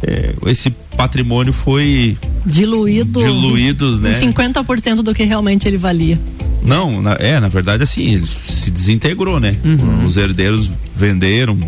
é, 0.03 0.35
esse 0.47 0.71
patrimônio 0.97 1.53
foi 1.53 2.17
diluído, 2.47 3.21
diluído 3.21 3.99
né? 3.99 4.13
50% 4.13 5.03
do 5.03 5.15
que 5.15 5.25
realmente 5.25 5.67
ele 5.67 5.77
valia. 5.77 6.19
Não, 6.63 7.03
na, 7.03 7.15
é, 7.15 7.41
na 7.41 7.49
verdade 7.49 7.83
assim, 7.83 8.15
ele 8.15 8.27
se 8.49 8.71
desintegrou, 8.71 9.41
né? 9.41 9.57
Uhum. 9.65 10.05
Os 10.05 10.17
herdeiros 10.17 10.71
venderam, 10.95 11.59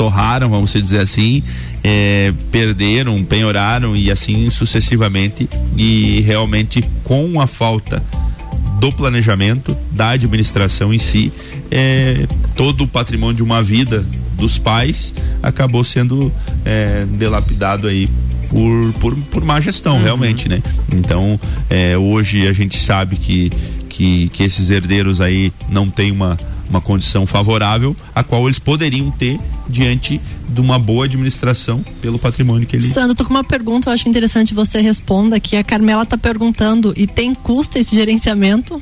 torraram, 0.00 0.48
vamos 0.48 0.72
dizer 0.72 1.00
assim, 1.00 1.42
é, 1.84 2.32
perderam, 2.50 3.22
penhoraram 3.22 3.94
e 3.94 4.10
assim 4.10 4.48
sucessivamente 4.48 5.46
e 5.76 6.22
realmente 6.22 6.82
com 7.04 7.38
a 7.38 7.46
falta 7.46 8.02
do 8.78 8.90
planejamento, 8.90 9.76
da 9.90 10.08
administração 10.08 10.94
em 10.94 10.98
si, 10.98 11.30
é, 11.70 12.26
todo 12.56 12.84
o 12.84 12.88
patrimônio 12.88 13.36
de 13.36 13.42
uma 13.42 13.62
vida 13.62 14.02
dos 14.38 14.56
pais 14.56 15.14
acabou 15.42 15.84
sendo 15.84 16.32
é, 16.64 17.04
delapidado 17.04 17.86
aí 17.86 18.08
por, 18.48 18.92
por, 18.94 19.14
por 19.30 19.44
má 19.44 19.60
gestão, 19.60 19.98
uhum. 19.98 20.02
realmente, 20.02 20.48
né? 20.48 20.62
Então, 20.90 21.38
é, 21.68 21.94
hoje 21.98 22.48
a 22.48 22.54
gente 22.54 22.78
sabe 22.78 23.16
que, 23.16 23.52
que, 23.86 24.30
que 24.30 24.44
esses 24.44 24.70
herdeiros 24.70 25.20
aí 25.20 25.52
não 25.68 25.90
têm 25.90 26.10
uma 26.10 26.38
uma 26.70 26.80
condição 26.80 27.26
favorável 27.26 27.94
a 28.14 28.22
qual 28.22 28.46
eles 28.46 28.58
poderiam 28.58 29.10
ter 29.10 29.38
diante 29.68 30.20
de 30.48 30.60
uma 30.60 30.78
boa 30.78 31.04
administração 31.04 31.84
pelo 32.00 32.18
patrimônio 32.18 32.66
que 32.66 32.76
ele. 32.76 32.88
Sandro, 32.88 33.14
tô 33.14 33.24
com 33.24 33.34
uma 33.34 33.44
pergunta, 33.44 33.90
eu 33.90 33.94
acho 33.94 34.08
interessante 34.08 34.54
você 34.54 34.80
responda 34.80 35.38
que 35.40 35.56
a 35.56 35.64
Carmela 35.64 36.04
está 36.04 36.16
perguntando 36.16 36.94
e 36.96 37.06
tem 37.06 37.34
custo 37.34 37.78
esse 37.78 37.94
gerenciamento? 37.94 38.80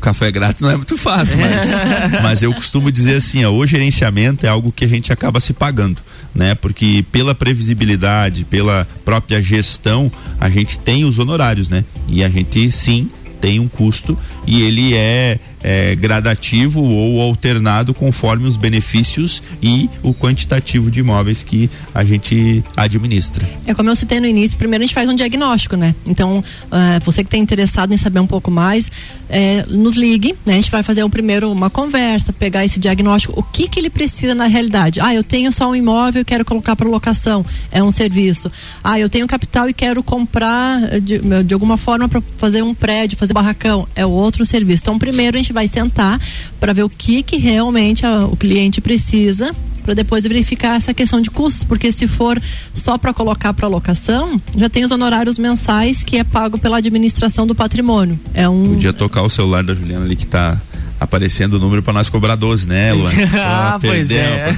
Café 0.00 0.30
grátis 0.30 0.62
não 0.62 0.70
é 0.70 0.76
muito 0.76 0.96
fácil, 0.96 1.36
mas, 1.38 2.22
mas 2.22 2.42
eu 2.42 2.54
costumo 2.54 2.90
dizer 2.90 3.16
assim, 3.16 3.44
ó, 3.44 3.52
o 3.52 3.66
gerenciamento 3.66 4.46
é 4.46 4.48
algo 4.48 4.72
que 4.72 4.84
a 4.84 4.88
gente 4.88 5.12
acaba 5.12 5.38
se 5.40 5.52
pagando, 5.52 6.00
né? 6.34 6.54
Porque 6.54 7.04
pela 7.12 7.34
previsibilidade, 7.34 8.44
pela 8.44 8.88
própria 9.04 9.42
gestão, 9.42 10.10
a 10.40 10.48
gente 10.48 10.78
tem 10.78 11.04
os 11.04 11.18
honorários, 11.18 11.68
né? 11.68 11.84
E 12.08 12.24
a 12.24 12.30
gente 12.30 12.70
sim 12.72 13.10
tem 13.40 13.58
um 13.58 13.68
custo 13.68 14.18
e 14.46 14.62
ele 14.62 14.94
é, 14.94 15.38
é, 15.62 15.94
gradativo 15.94 16.82
ou 16.82 17.20
alternado 17.20 17.92
conforme 17.92 18.48
os 18.48 18.56
benefícios 18.56 19.42
e 19.62 19.88
o 20.02 20.14
quantitativo 20.14 20.90
de 20.90 21.00
imóveis 21.00 21.42
que 21.42 21.70
a 21.94 22.04
gente 22.04 22.64
administra. 22.76 23.46
É 23.66 23.74
como 23.74 23.90
eu 23.90 23.96
citei 23.96 24.20
no 24.20 24.26
início, 24.26 24.56
primeiro 24.56 24.82
a 24.82 24.86
gente 24.86 24.94
faz 24.94 25.08
um 25.08 25.14
diagnóstico, 25.14 25.76
né? 25.76 25.94
Então, 26.06 26.38
uh, 26.38 27.04
você 27.04 27.22
que 27.22 27.28
está 27.28 27.36
interessado 27.36 27.92
em 27.92 27.96
saber 27.96 28.20
um 28.20 28.26
pouco 28.26 28.50
mais, 28.50 28.90
é, 29.28 29.64
nos 29.68 29.96
ligue, 29.96 30.34
né? 30.44 30.54
A 30.54 30.56
gente 30.56 30.70
vai 30.70 30.82
fazer 30.82 31.04
um 31.04 31.10
primeiro 31.10 31.50
uma 31.50 31.70
conversa, 31.70 32.32
pegar 32.32 32.64
esse 32.64 32.80
diagnóstico, 32.80 33.38
o 33.38 33.42
que 33.42 33.68
que 33.68 33.78
ele 33.78 33.90
precisa 33.90 34.34
na 34.34 34.46
realidade. 34.46 35.00
Ah, 35.00 35.14
eu 35.14 35.22
tenho 35.22 35.52
só 35.52 35.70
um 35.70 35.76
imóvel 35.76 36.22
e 36.22 36.24
quero 36.24 36.44
colocar 36.44 36.74
para 36.74 36.88
locação, 36.88 37.44
é 37.70 37.82
um 37.82 37.92
serviço. 37.92 38.50
Ah, 38.82 38.98
eu 38.98 39.08
tenho 39.08 39.26
capital 39.26 39.68
e 39.68 39.72
quero 39.72 40.02
comprar 40.02 40.94
eh, 40.94 41.00
de, 41.00 41.20
de 41.44 41.54
alguma 41.54 41.76
forma 41.76 42.08
para 42.08 42.22
fazer 42.38 42.62
um 42.62 42.74
prédio, 42.74 43.16
fazer 43.16 43.32
barracão, 43.32 43.86
é 43.94 44.04
outro 44.04 44.44
serviço. 44.44 44.82
Então, 44.82 44.98
primeiro 44.98 45.36
a 45.36 45.38
gente 45.38 45.49
vai 45.52 45.68
sentar 45.68 46.20
para 46.58 46.72
ver 46.72 46.84
o 46.84 46.88
que 46.88 47.22
que 47.22 47.36
realmente 47.36 48.04
a, 48.04 48.24
o 48.26 48.36
cliente 48.36 48.80
precisa 48.80 49.54
para 49.82 49.94
depois 49.94 50.24
verificar 50.24 50.76
essa 50.76 50.92
questão 50.92 51.20
de 51.20 51.30
custos, 51.30 51.64
porque 51.64 51.90
se 51.90 52.06
for 52.06 52.40
só 52.74 52.98
para 52.98 53.12
colocar 53.12 53.52
para 53.52 53.66
locação, 53.66 54.40
já 54.56 54.68
tem 54.68 54.84
os 54.84 54.90
honorários 54.90 55.38
mensais 55.38 56.04
que 56.04 56.18
é 56.18 56.24
pago 56.24 56.58
pela 56.58 56.76
administração 56.76 57.46
do 57.46 57.54
patrimônio. 57.54 58.18
É 58.34 58.48
um 58.48 58.74
Podia 58.74 58.92
tocar 58.92 59.22
o 59.22 59.30
celular 59.30 59.64
da 59.64 59.74
Juliana 59.74 60.04
ali 60.04 60.16
que 60.16 60.24
está 60.24 60.60
aparecendo 61.00 61.54
o 61.54 61.58
número 61.58 61.82
para 61.82 61.94
nós 61.94 62.10
cobrar 62.10 62.36
12, 62.36 62.68
né, 62.68 62.92
Luan? 62.92 63.10
ah, 63.42 63.78
pois 63.80 64.10
é. 64.10 64.54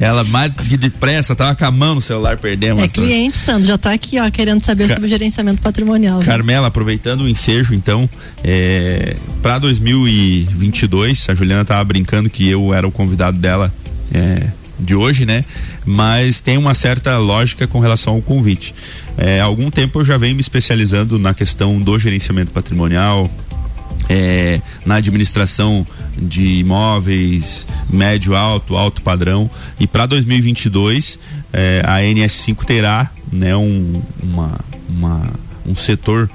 Ela 0.00 0.22
mais 0.22 0.54
que 0.54 0.76
depressa 0.76 1.34
tava 1.34 1.56
com 1.56 1.64
a 1.64 1.70
mão 1.72 1.96
no 1.96 2.00
celular, 2.00 2.36
perdemos. 2.36 2.84
É 2.84 2.88
cliente, 2.88 3.36
Sandro, 3.36 3.64
já 3.66 3.74
está 3.74 3.92
aqui, 3.92 4.20
ó, 4.20 4.30
querendo 4.30 4.62
saber 4.64 4.86
Ca... 4.86 4.94
sobre 4.94 5.06
o 5.06 5.08
gerenciamento 5.08 5.60
patrimonial. 5.60 6.20
Né? 6.20 6.24
Carmela, 6.24 6.68
aproveitando 6.68 7.22
o 7.22 7.28
ensejo, 7.28 7.74
então, 7.74 8.08
é, 8.44 9.16
para 9.42 9.58
2022, 9.58 11.26
a 11.28 11.34
Juliana 11.34 11.64
tava 11.64 11.82
brincando 11.82 12.30
que 12.30 12.48
eu 12.48 12.72
era 12.72 12.86
o 12.86 12.92
convidado 12.92 13.36
dela 13.36 13.74
é, 14.12 14.46
de 14.78 14.94
hoje, 14.94 15.26
né? 15.26 15.44
Mas 15.84 16.40
tem 16.40 16.56
uma 16.56 16.74
certa 16.74 17.18
lógica 17.18 17.66
com 17.66 17.80
relação 17.80 18.14
ao 18.14 18.22
convite. 18.22 18.74
É, 19.16 19.40
há 19.40 19.44
algum 19.44 19.70
tempo 19.70 20.00
eu 20.00 20.04
já 20.04 20.16
venho 20.16 20.34
me 20.34 20.40
especializando 20.40 21.18
na 21.18 21.34
questão 21.34 21.80
do 21.80 21.98
gerenciamento 21.98 22.52
patrimonial, 22.52 23.30
é, 24.08 24.60
na 24.84 24.96
administração 24.96 25.86
de 26.16 26.58
imóveis 26.58 27.66
médio, 27.90 28.34
alto, 28.34 28.76
alto 28.76 29.02
padrão. 29.02 29.50
E 29.78 29.86
para 29.86 30.06
2022 30.06 31.18
é, 31.52 31.82
a 31.84 31.98
NS5 31.98 32.64
terá 32.64 33.10
né, 33.32 33.56
um, 33.56 34.02
uma, 34.22 34.60
uma, 34.88 35.30
um 35.66 35.74
setor 35.74 36.30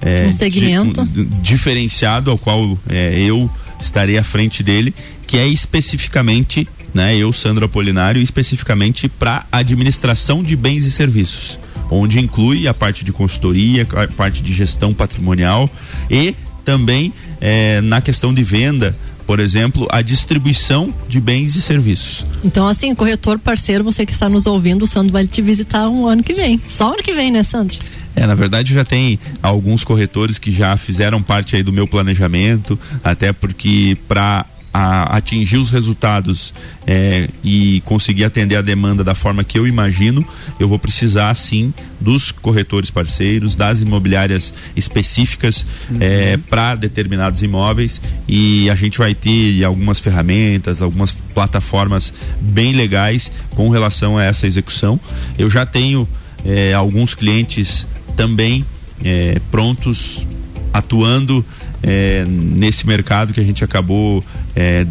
é, 0.00 0.26
um 0.26 0.32
segmento 0.32 1.04
di, 1.06 1.20
um, 1.20 1.24
diferenciado 1.40 2.30
ao 2.30 2.36
qual 2.36 2.78
é, 2.88 3.18
eu 3.18 3.50
estarei 3.80 4.18
à 4.18 4.24
frente 4.24 4.62
dele, 4.62 4.94
que 5.26 5.38
é 5.38 5.46
especificamente 5.46 6.68
né? 6.94 7.16
Eu, 7.16 7.32
Sandro 7.32 7.64
Apolinário, 7.64 8.22
especificamente 8.22 9.08
para 9.08 9.44
administração 9.50 10.44
de 10.44 10.54
bens 10.54 10.84
e 10.84 10.92
serviços, 10.92 11.58
onde 11.90 12.20
inclui 12.20 12.68
a 12.68 12.72
parte 12.72 13.04
de 13.04 13.12
consultoria, 13.12 13.82
a 13.82 14.06
parte 14.06 14.40
de 14.40 14.54
gestão 14.54 14.94
patrimonial 14.94 15.68
e 16.08 16.36
também 16.64 17.12
eh, 17.40 17.80
na 17.82 18.00
questão 18.00 18.32
de 18.32 18.42
venda, 18.42 18.96
por 19.26 19.40
exemplo, 19.40 19.86
a 19.90 20.02
distribuição 20.02 20.92
de 21.08 21.20
bens 21.20 21.54
e 21.56 21.62
serviços. 21.62 22.24
Então, 22.44 22.66
assim, 22.66 22.94
corretor 22.94 23.38
parceiro, 23.38 23.82
você 23.82 24.04
que 24.04 24.12
está 24.12 24.28
nos 24.28 24.46
ouvindo, 24.46 24.82
o 24.82 24.86
Sandro 24.86 25.12
vai 25.12 25.26
te 25.26 25.40
visitar 25.40 25.88
um 25.88 26.06
ano 26.06 26.22
que 26.22 26.34
vem. 26.34 26.60
Só 26.68 26.92
ano 26.92 27.02
que 27.02 27.14
vem, 27.14 27.30
né, 27.30 27.42
Sandro? 27.42 27.78
É, 28.16 28.26
na 28.26 28.34
verdade 28.34 28.72
já 28.72 28.84
tem 28.84 29.18
alguns 29.42 29.82
corretores 29.82 30.38
que 30.38 30.52
já 30.52 30.76
fizeram 30.76 31.20
parte 31.20 31.56
aí 31.56 31.62
do 31.64 31.72
meu 31.72 31.86
planejamento, 31.86 32.78
até 33.02 33.32
porque 33.32 33.96
para 34.06 34.46
a 34.76 35.16
atingir 35.16 35.58
os 35.58 35.70
resultados 35.70 36.52
é, 36.84 37.28
e 37.44 37.80
conseguir 37.84 38.24
atender 38.24 38.56
a 38.56 38.60
demanda 38.60 39.04
da 39.04 39.14
forma 39.14 39.44
que 39.44 39.56
eu 39.56 39.68
imagino, 39.68 40.26
eu 40.58 40.66
vou 40.66 40.80
precisar 40.80 41.32
sim 41.36 41.72
dos 42.00 42.32
corretores 42.32 42.90
parceiros, 42.90 43.54
das 43.54 43.82
imobiliárias 43.82 44.52
específicas 44.74 45.64
uhum. 45.88 45.98
é, 46.00 46.36
para 46.36 46.74
determinados 46.74 47.40
imóveis 47.40 48.02
e 48.26 48.68
a 48.68 48.74
gente 48.74 48.98
vai 48.98 49.14
ter 49.14 49.62
algumas 49.62 50.00
ferramentas, 50.00 50.82
algumas 50.82 51.12
plataformas 51.12 52.12
bem 52.40 52.72
legais 52.72 53.30
com 53.50 53.68
relação 53.68 54.18
a 54.18 54.24
essa 54.24 54.44
execução. 54.44 54.98
Eu 55.38 55.48
já 55.48 55.64
tenho 55.64 56.08
é, 56.44 56.74
alguns 56.74 57.14
clientes 57.14 57.86
também 58.16 58.64
é, 59.04 59.40
prontos 59.52 60.26
atuando 60.72 61.46
é, 61.84 62.24
nesse 62.26 62.84
mercado 62.84 63.32
que 63.32 63.38
a 63.38 63.44
gente 63.44 63.62
acabou 63.62 64.24
é, 64.54 64.86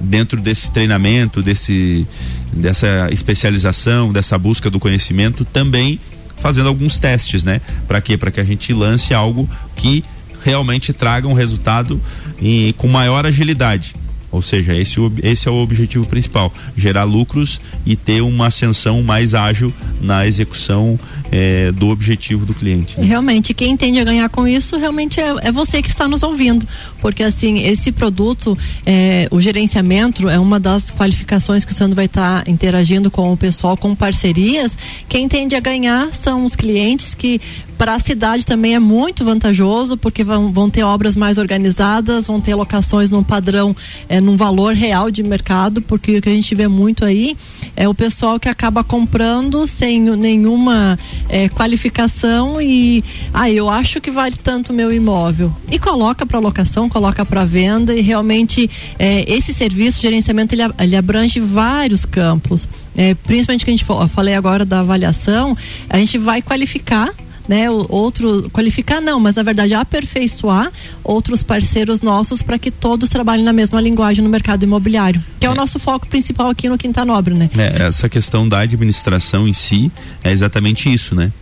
dentro 0.00 0.40
desse 0.40 0.70
treinamento, 0.70 1.42
desse, 1.42 2.06
dessa 2.52 3.08
especialização, 3.10 4.12
dessa 4.12 4.38
busca 4.38 4.70
do 4.70 4.80
conhecimento, 4.80 5.44
também 5.44 5.98
fazendo 6.38 6.68
alguns 6.68 6.98
testes, 6.98 7.44
né? 7.44 7.60
Para 7.86 8.00
quê? 8.00 8.16
Para 8.16 8.30
que 8.30 8.40
a 8.40 8.44
gente 8.44 8.72
lance 8.72 9.14
algo 9.14 9.48
que 9.76 10.04
realmente 10.44 10.92
traga 10.92 11.26
um 11.26 11.32
resultado 11.32 12.00
e, 12.40 12.74
com 12.76 12.86
maior 12.86 13.24
agilidade. 13.26 13.94
Ou 14.34 14.42
seja, 14.42 14.74
esse, 14.74 14.96
esse 15.22 15.48
é 15.48 15.50
o 15.50 15.62
objetivo 15.62 16.04
principal: 16.06 16.52
gerar 16.76 17.04
lucros 17.04 17.60
e 17.86 17.94
ter 17.94 18.20
uma 18.20 18.48
ascensão 18.48 19.02
mais 19.02 19.32
ágil 19.34 19.72
na 20.00 20.26
execução 20.26 20.98
é, 21.30 21.70
do 21.72 21.88
objetivo 21.88 22.44
do 22.44 22.52
cliente. 22.52 22.98
Né? 22.98 23.06
Realmente, 23.06 23.54
quem 23.54 23.76
tende 23.76 23.98
a 24.00 24.04
ganhar 24.04 24.28
com 24.28 24.46
isso 24.46 24.76
realmente 24.76 25.20
é, 25.20 25.34
é, 25.42 25.52
você 25.52 25.80
que 25.80 25.88
está 25.88 26.08
nos 26.08 26.22
ouvindo, 26.22 26.66
porque 27.00 27.22
assim 27.22 27.64
esse 27.64 27.92
produto, 27.92 28.58
é, 28.84 29.28
o 29.30 29.40
gerenciamento 29.40 30.28
é 30.28 30.38
uma 30.38 30.58
das 30.58 30.90
qualificações 30.90 31.64
que 31.64 31.72
o 31.72 31.74
Sandro 31.74 31.94
vai 31.94 32.06
estar 32.06 32.44
tá 32.44 32.50
interagindo 32.50 33.10
com 33.10 33.32
o 33.32 33.36
pessoal, 33.36 33.76
com 33.76 33.94
parcerias. 33.94 34.76
Quem 35.08 35.28
tende 35.28 35.54
a 35.54 35.60
ganhar 35.60 36.12
são 36.12 36.44
os 36.44 36.56
clientes 36.56 37.14
que 37.14 37.40
para 37.76 37.94
a 37.94 37.98
cidade 37.98 38.46
também 38.46 38.74
é 38.74 38.78
muito 38.78 39.24
vantajoso, 39.24 39.96
porque 39.96 40.24
vão, 40.24 40.52
vão 40.52 40.70
ter 40.70 40.82
obras 40.82 41.16
mais 41.16 41.38
organizadas, 41.38 42.26
vão 42.26 42.40
ter 42.40 42.54
locações 42.54 43.10
num 43.10 43.22
padrão, 43.22 43.74
é, 44.08 44.20
num 44.20 44.36
valor 44.36 44.74
real 44.74 45.10
de 45.10 45.22
mercado, 45.22 45.82
porque 45.82 46.18
o 46.18 46.22
que 46.22 46.28
a 46.28 46.32
gente 46.32 46.54
vê 46.54 46.68
muito 46.68 47.04
aí 47.04 47.36
é 47.76 47.88
o 47.88 47.94
pessoal 47.94 48.38
que 48.38 48.48
acaba 48.48 48.84
comprando 48.84 49.66
sem 49.66 50.00
nenhuma 50.00 50.98
é, 51.28 51.48
qualificação 51.48 52.60
e 52.60 53.02
ah, 53.32 53.50
eu 53.50 53.68
acho 53.68 54.00
que 54.00 54.10
vale 54.10 54.36
tanto 54.36 54.72
meu 54.72 54.92
imóvel. 54.92 55.54
E 55.70 55.78
coloca 55.78 56.24
para 56.24 56.38
locação, 56.38 56.88
coloca 56.88 57.24
para 57.24 57.44
venda 57.44 57.94
e 57.94 58.00
realmente 58.00 58.70
é, 58.98 59.24
esse 59.30 59.52
serviço, 59.52 60.00
gerenciamento, 60.00 60.54
ele, 60.54 60.62
ele 60.78 60.96
abrange 60.96 61.40
vários 61.40 62.04
campos. 62.04 62.68
É, 62.96 63.14
principalmente 63.14 63.64
que 63.64 63.70
a 63.70 63.76
gente 63.76 63.84
falei 64.08 64.34
agora 64.34 64.64
da 64.64 64.80
avaliação, 64.80 65.56
a 65.88 65.98
gente 65.98 66.16
vai 66.16 66.40
qualificar 66.40 67.12
né, 67.48 67.70
outro 67.70 68.48
qualificar 68.50 69.00
não, 69.00 69.20
mas 69.20 69.36
na 69.36 69.42
verdade 69.42 69.74
aperfeiçoar 69.74 70.70
outros 71.02 71.42
parceiros 71.42 72.00
nossos 72.02 72.42
para 72.42 72.58
que 72.58 72.70
todos 72.70 73.08
trabalhem 73.08 73.44
na 73.44 73.52
mesma 73.52 73.80
linguagem 73.80 74.24
no 74.24 74.30
mercado 74.30 74.62
imobiliário, 74.62 75.22
que 75.38 75.46
é, 75.46 75.48
é, 75.48 75.52
o 75.52 75.54
nosso 75.54 75.78
foco 75.78 76.06
principal 76.08 76.48
aqui 76.48 76.68
no 76.68 76.78
Quinta 76.78 77.04
Nobre, 77.04 77.34
né? 77.34 77.50
É, 77.56 77.82
essa 77.82 78.08
questão 78.08 78.48
da 78.48 78.60
administração 78.60 79.46
em 79.46 79.52
si 79.52 79.92
é 80.22 80.32
exatamente 80.32 80.92
isso, 80.92 81.14
né? 81.14 81.32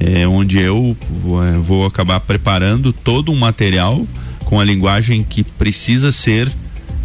É 0.00 0.26
onde 0.26 0.58
eu 0.58 0.96
é, 1.44 1.58
vou 1.58 1.86
acabar 1.86 2.18
preparando 2.20 2.92
todo 2.92 3.30
um 3.30 3.36
material 3.36 4.04
com 4.44 4.58
a 4.58 4.64
linguagem 4.64 5.22
que 5.22 5.44
precisa 5.44 6.10
ser 6.10 6.50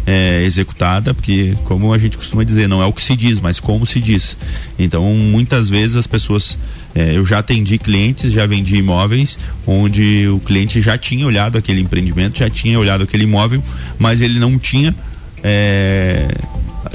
é, 0.08 0.42
executada, 0.42 1.12
porque 1.12 1.54
como 1.66 1.92
a 1.92 1.98
gente 1.98 2.16
costuma 2.16 2.42
dizer, 2.42 2.66
não 2.66 2.82
é 2.82 2.86
o 2.86 2.92
que 2.94 3.02
se 3.02 3.14
diz, 3.14 3.42
mas 3.42 3.60
como 3.60 3.84
se 3.84 4.00
diz. 4.00 4.38
Então, 4.78 5.04
muitas 5.04 5.68
vezes 5.68 5.96
as 5.96 6.06
pessoas 6.06 6.56
é, 6.94 7.14
eu 7.14 7.26
já 7.26 7.40
atendi 7.40 7.76
clientes, 7.76 8.32
já 8.32 8.46
vendi 8.46 8.76
imóveis 8.76 9.38
onde 9.66 10.26
o 10.28 10.40
cliente 10.40 10.80
já 10.80 10.96
tinha 10.96 11.26
olhado 11.26 11.58
aquele 11.58 11.82
empreendimento, 11.82 12.38
já 12.38 12.48
tinha 12.48 12.80
olhado 12.80 13.04
aquele 13.04 13.24
imóvel, 13.24 13.62
mas 13.98 14.22
ele 14.22 14.38
não 14.38 14.58
tinha 14.58 14.96
é, 15.44 16.26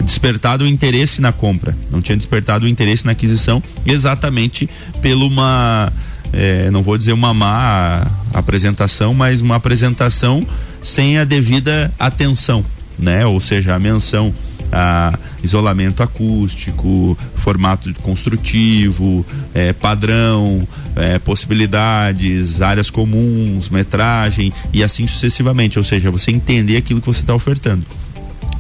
despertado 0.04 0.64
o 0.64 0.68
interesse 0.68 1.22
na 1.22 1.32
compra, 1.32 1.78
não 1.92 2.02
tinha 2.02 2.18
despertado 2.18 2.66
o 2.66 2.68
interesse 2.68 3.06
na 3.06 3.12
aquisição, 3.12 3.62
exatamente 3.86 4.68
pela 5.04 5.24
uma, 5.24 5.94
é, 6.34 6.72
não 6.72 6.82
vou 6.82 6.98
dizer 6.98 7.14
uma 7.14 7.32
má 7.32 8.08
apresentação, 8.34 9.14
mas 9.14 9.40
uma 9.40 9.58
apresentação 9.58 10.48
sem 10.82 11.20
a 11.20 11.24
devida 11.24 11.94
atenção, 12.00 12.66
né? 12.98 13.26
Ou 13.26 13.40
seja, 13.40 13.76
a 13.76 13.80
menção 13.80 14.34
a 14.74 15.18
isolamento 15.44 16.02
acústico, 16.02 17.18
formato 17.36 17.94
construtivo, 18.02 19.24
é, 19.54 19.72
padrão, 19.72 20.68
é, 20.96 21.20
possibilidades, 21.20 22.62
áreas 22.62 22.90
comuns, 22.90 23.70
metragem 23.70 24.52
e 24.74 24.84
assim 24.84 25.06
sucessivamente. 25.06 25.78
Ou 25.78 25.86
seja, 25.86 26.10
você 26.10 26.32
entender 26.32 26.78
aquilo 26.78 27.00
que 27.00 27.08
você 27.08 27.22
está 27.22 27.36
ofertando. 27.36 27.86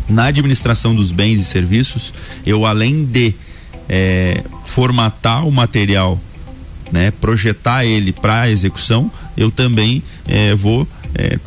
Na 0.07 0.25
administração 0.25 0.93
dos 0.93 1.11
bens 1.11 1.39
e 1.39 1.45
serviços, 1.45 2.13
eu 2.45 2.65
além 2.65 3.05
de 3.05 3.33
é, 3.89 4.43
formatar 4.65 5.47
o 5.47 5.51
material, 5.51 6.19
né, 6.91 7.09
projetar 7.09 7.85
ele 7.85 8.11
para 8.11 8.49
execução, 8.49 9.11
eu 9.35 9.49
também 9.49 10.03
é, 10.27 10.53
vou 10.53 10.87
é, 11.15 11.39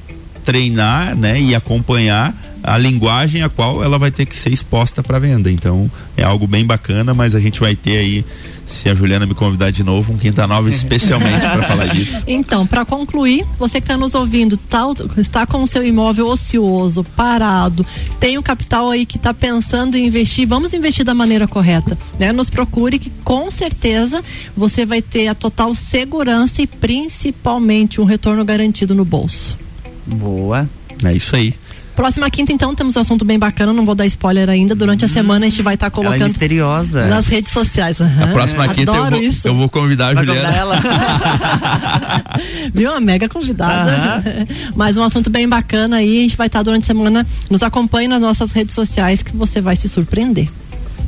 treinar 0.44 1.14
né, 1.14 1.40
e 1.40 1.54
acompanhar 1.54 2.34
a 2.66 2.76
linguagem 2.76 3.42
a 3.42 3.48
qual 3.48 3.82
ela 3.82 3.96
vai 3.96 4.10
ter 4.10 4.26
que 4.26 4.38
ser 4.38 4.52
exposta 4.52 5.00
para 5.00 5.20
venda. 5.20 5.50
Então 5.50 5.88
é 6.16 6.24
algo 6.24 6.48
bem 6.48 6.66
bacana, 6.66 7.14
mas 7.14 7.34
a 7.36 7.40
gente 7.40 7.60
vai 7.60 7.76
ter 7.76 7.98
aí 7.98 8.24
se 8.66 8.88
a 8.88 8.94
Juliana 8.96 9.24
me 9.24 9.34
convidar 9.34 9.70
de 9.70 9.84
novo, 9.84 10.12
um 10.12 10.18
Quinta 10.18 10.44
Nova 10.44 10.68
especialmente 10.70 11.40
para 11.40 11.62
falar 11.62 11.86
disso. 11.86 12.20
Então, 12.26 12.66
para 12.66 12.84
concluir, 12.84 13.46
você 13.56 13.80
que 13.80 13.84
está 13.84 13.96
nos 13.96 14.12
ouvindo, 14.14 14.56
tá, 14.56 14.82
está 15.16 15.46
com 15.46 15.62
o 15.62 15.66
seu 15.68 15.86
imóvel 15.86 16.26
ocioso, 16.26 17.04
parado, 17.04 17.86
tem 18.18 18.36
um 18.36 18.42
capital 18.42 18.90
aí 18.90 19.06
que 19.06 19.16
está 19.16 19.32
pensando 19.32 19.96
em 19.96 20.06
investir, 20.06 20.48
vamos 20.48 20.72
investir 20.72 21.04
da 21.04 21.14
maneira 21.14 21.46
correta. 21.46 21.96
Né? 22.18 22.32
Nos 22.32 22.50
procure 22.50 22.98
que 22.98 23.10
com 23.22 23.48
certeza 23.48 24.22
você 24.56 24.84
vai 24.84 25.00
ter 25.00 25.28
a 25.28 25.34
total 25.34 25.72
segurança 25.72 26.60
e 26.60 26.66
principalmente 26.66 28.00
um 28.00 28.04
retorno 28.04 28.44
garantido 28.44 28.92
no 28.92 29.04
bolso. 29.04 29.56
Boa. 30.04 30.68
É 31.04 31.12
isso 31.12 31.36
aí. 31.36 31.54
Próxima 31.96 32.30
quinta, 32.30 32.52
então, 32.52 32.74
temos 32.74 32.94
um 32.94 33.00
assunto 33.00 33.24
bem 33.24 33.38
bacana, 33.38 33.72
não 33.72 33.86
vou 33.86 33.94
dar 33.94 34.04
spoiler 34.04 34.50
ainda. 34.50 34.74
Durante 34.74 35.02
hum, 35.02 35.06
a 35.06 35.08
semana 35.08 35.46
a 35.46 35.48
gente 35.48 35.62
vai 35.62 35.74
estar 35.74 35.86
tá 35.86 35.90
colocando. 35.90 36.16
Ela 36.16 36.24
é 36.26 36.28
misteriosa. 36.28 37.06
Nas 37.06 37.26
redes 37.26 37.50
sociais. 37.50 37.98
Uhum. 37.98 38.06
A 38.22 38.26
próxima 38.28 38.68
quinta 38.68 38.92
eu 38.92 39.10
vou, 39.10 39.18
isso. 39.18 39.48
eu 39.48 39.54
vou 39.54 39.68
convidar 39.70 40.08
a 40.08 40.14
vai 40.14 40.26
Juliana. 40.26 40.54
Ela. 40.54 40.82
Viu? 42.74 42.90
Uma 42.90 43.00
mega 43.00 43.28
convidada. 43.28 44.22
Uhum. 44.24 44.72
Mas 44.76 44.98
um 44.98 45.02
assunto 45.02 45.30
bem 45.30 45.48
bacana 45.48 45.96
aí. 45.96 46.18
A 46.18 46.22
gente 46.22 46.36
vai 46.36 46.48
estar 46.48 46.58
tá 46.58 46.64
durante 46.64 46.84
a 46.84 46.86
semana. 46.86 47.26
Nos 47.50 47.62
acompanhe 47.62 48.06
nas 48.06 48.20
nossas 48.20 48.52
redes 48.52 48.74
sociais 48.74 49.22
que 49.22 49.34
você 49.34 49.62
vai 49.62 49.74
se 49.74 49.88
surpreender. 49.88 50.48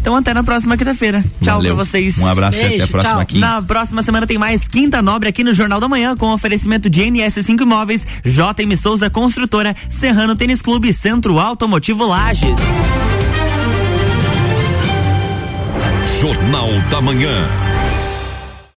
Então 0.01 0.17
até 0.17 0.33
na 0.33 0.43
próxima 0.43 0.77
quinta-feira. 0.77 1.23
Tchau 1.43 1.57
Valeu. 1.57 1.75
pra 1.75 1.85
vocês. 1.85 2.17
Um 2.19 2.27
abraço 2.27 2.59
Beijo, 2.59 2.73
e 2.73 2.77
até 2.77 2.85
a 2.85 2.89
próxima 2.89 3.25
quinta. 3.25 3.47
Na 3.47 3.63
próxima 3.63 4.03
semana 4.03 4.27
tem 4.27 4.39
mais 4.39 4.67
Quinta 4.67 5.03
Nobre 5.03 5.29
aqui 5.29 5.45
no 5.45 5.53
Jornal 5.53 5.81
da 5.81 5.89
Manhã 5.89 6.17
com 6.17 6.33
oferecimento 6.33 6.89
de 6.89 7.03
NS5 7.03 7.61
Imóveis, 7.63 8.07
JM 8.25 8.77
Souza 8.81 9.11
Construtora, 9.11 9.75
Serrano 9.89 10.35
Tênis 10.35 10.63
Clube, 10.63 10.93
Centro 10.93 11.39
Automotivo 11.39 12.07
Lages. 12.07 12.59
Jornal 16.21 16.69
da 16.91 17.01
Manhã. 17.01 17.78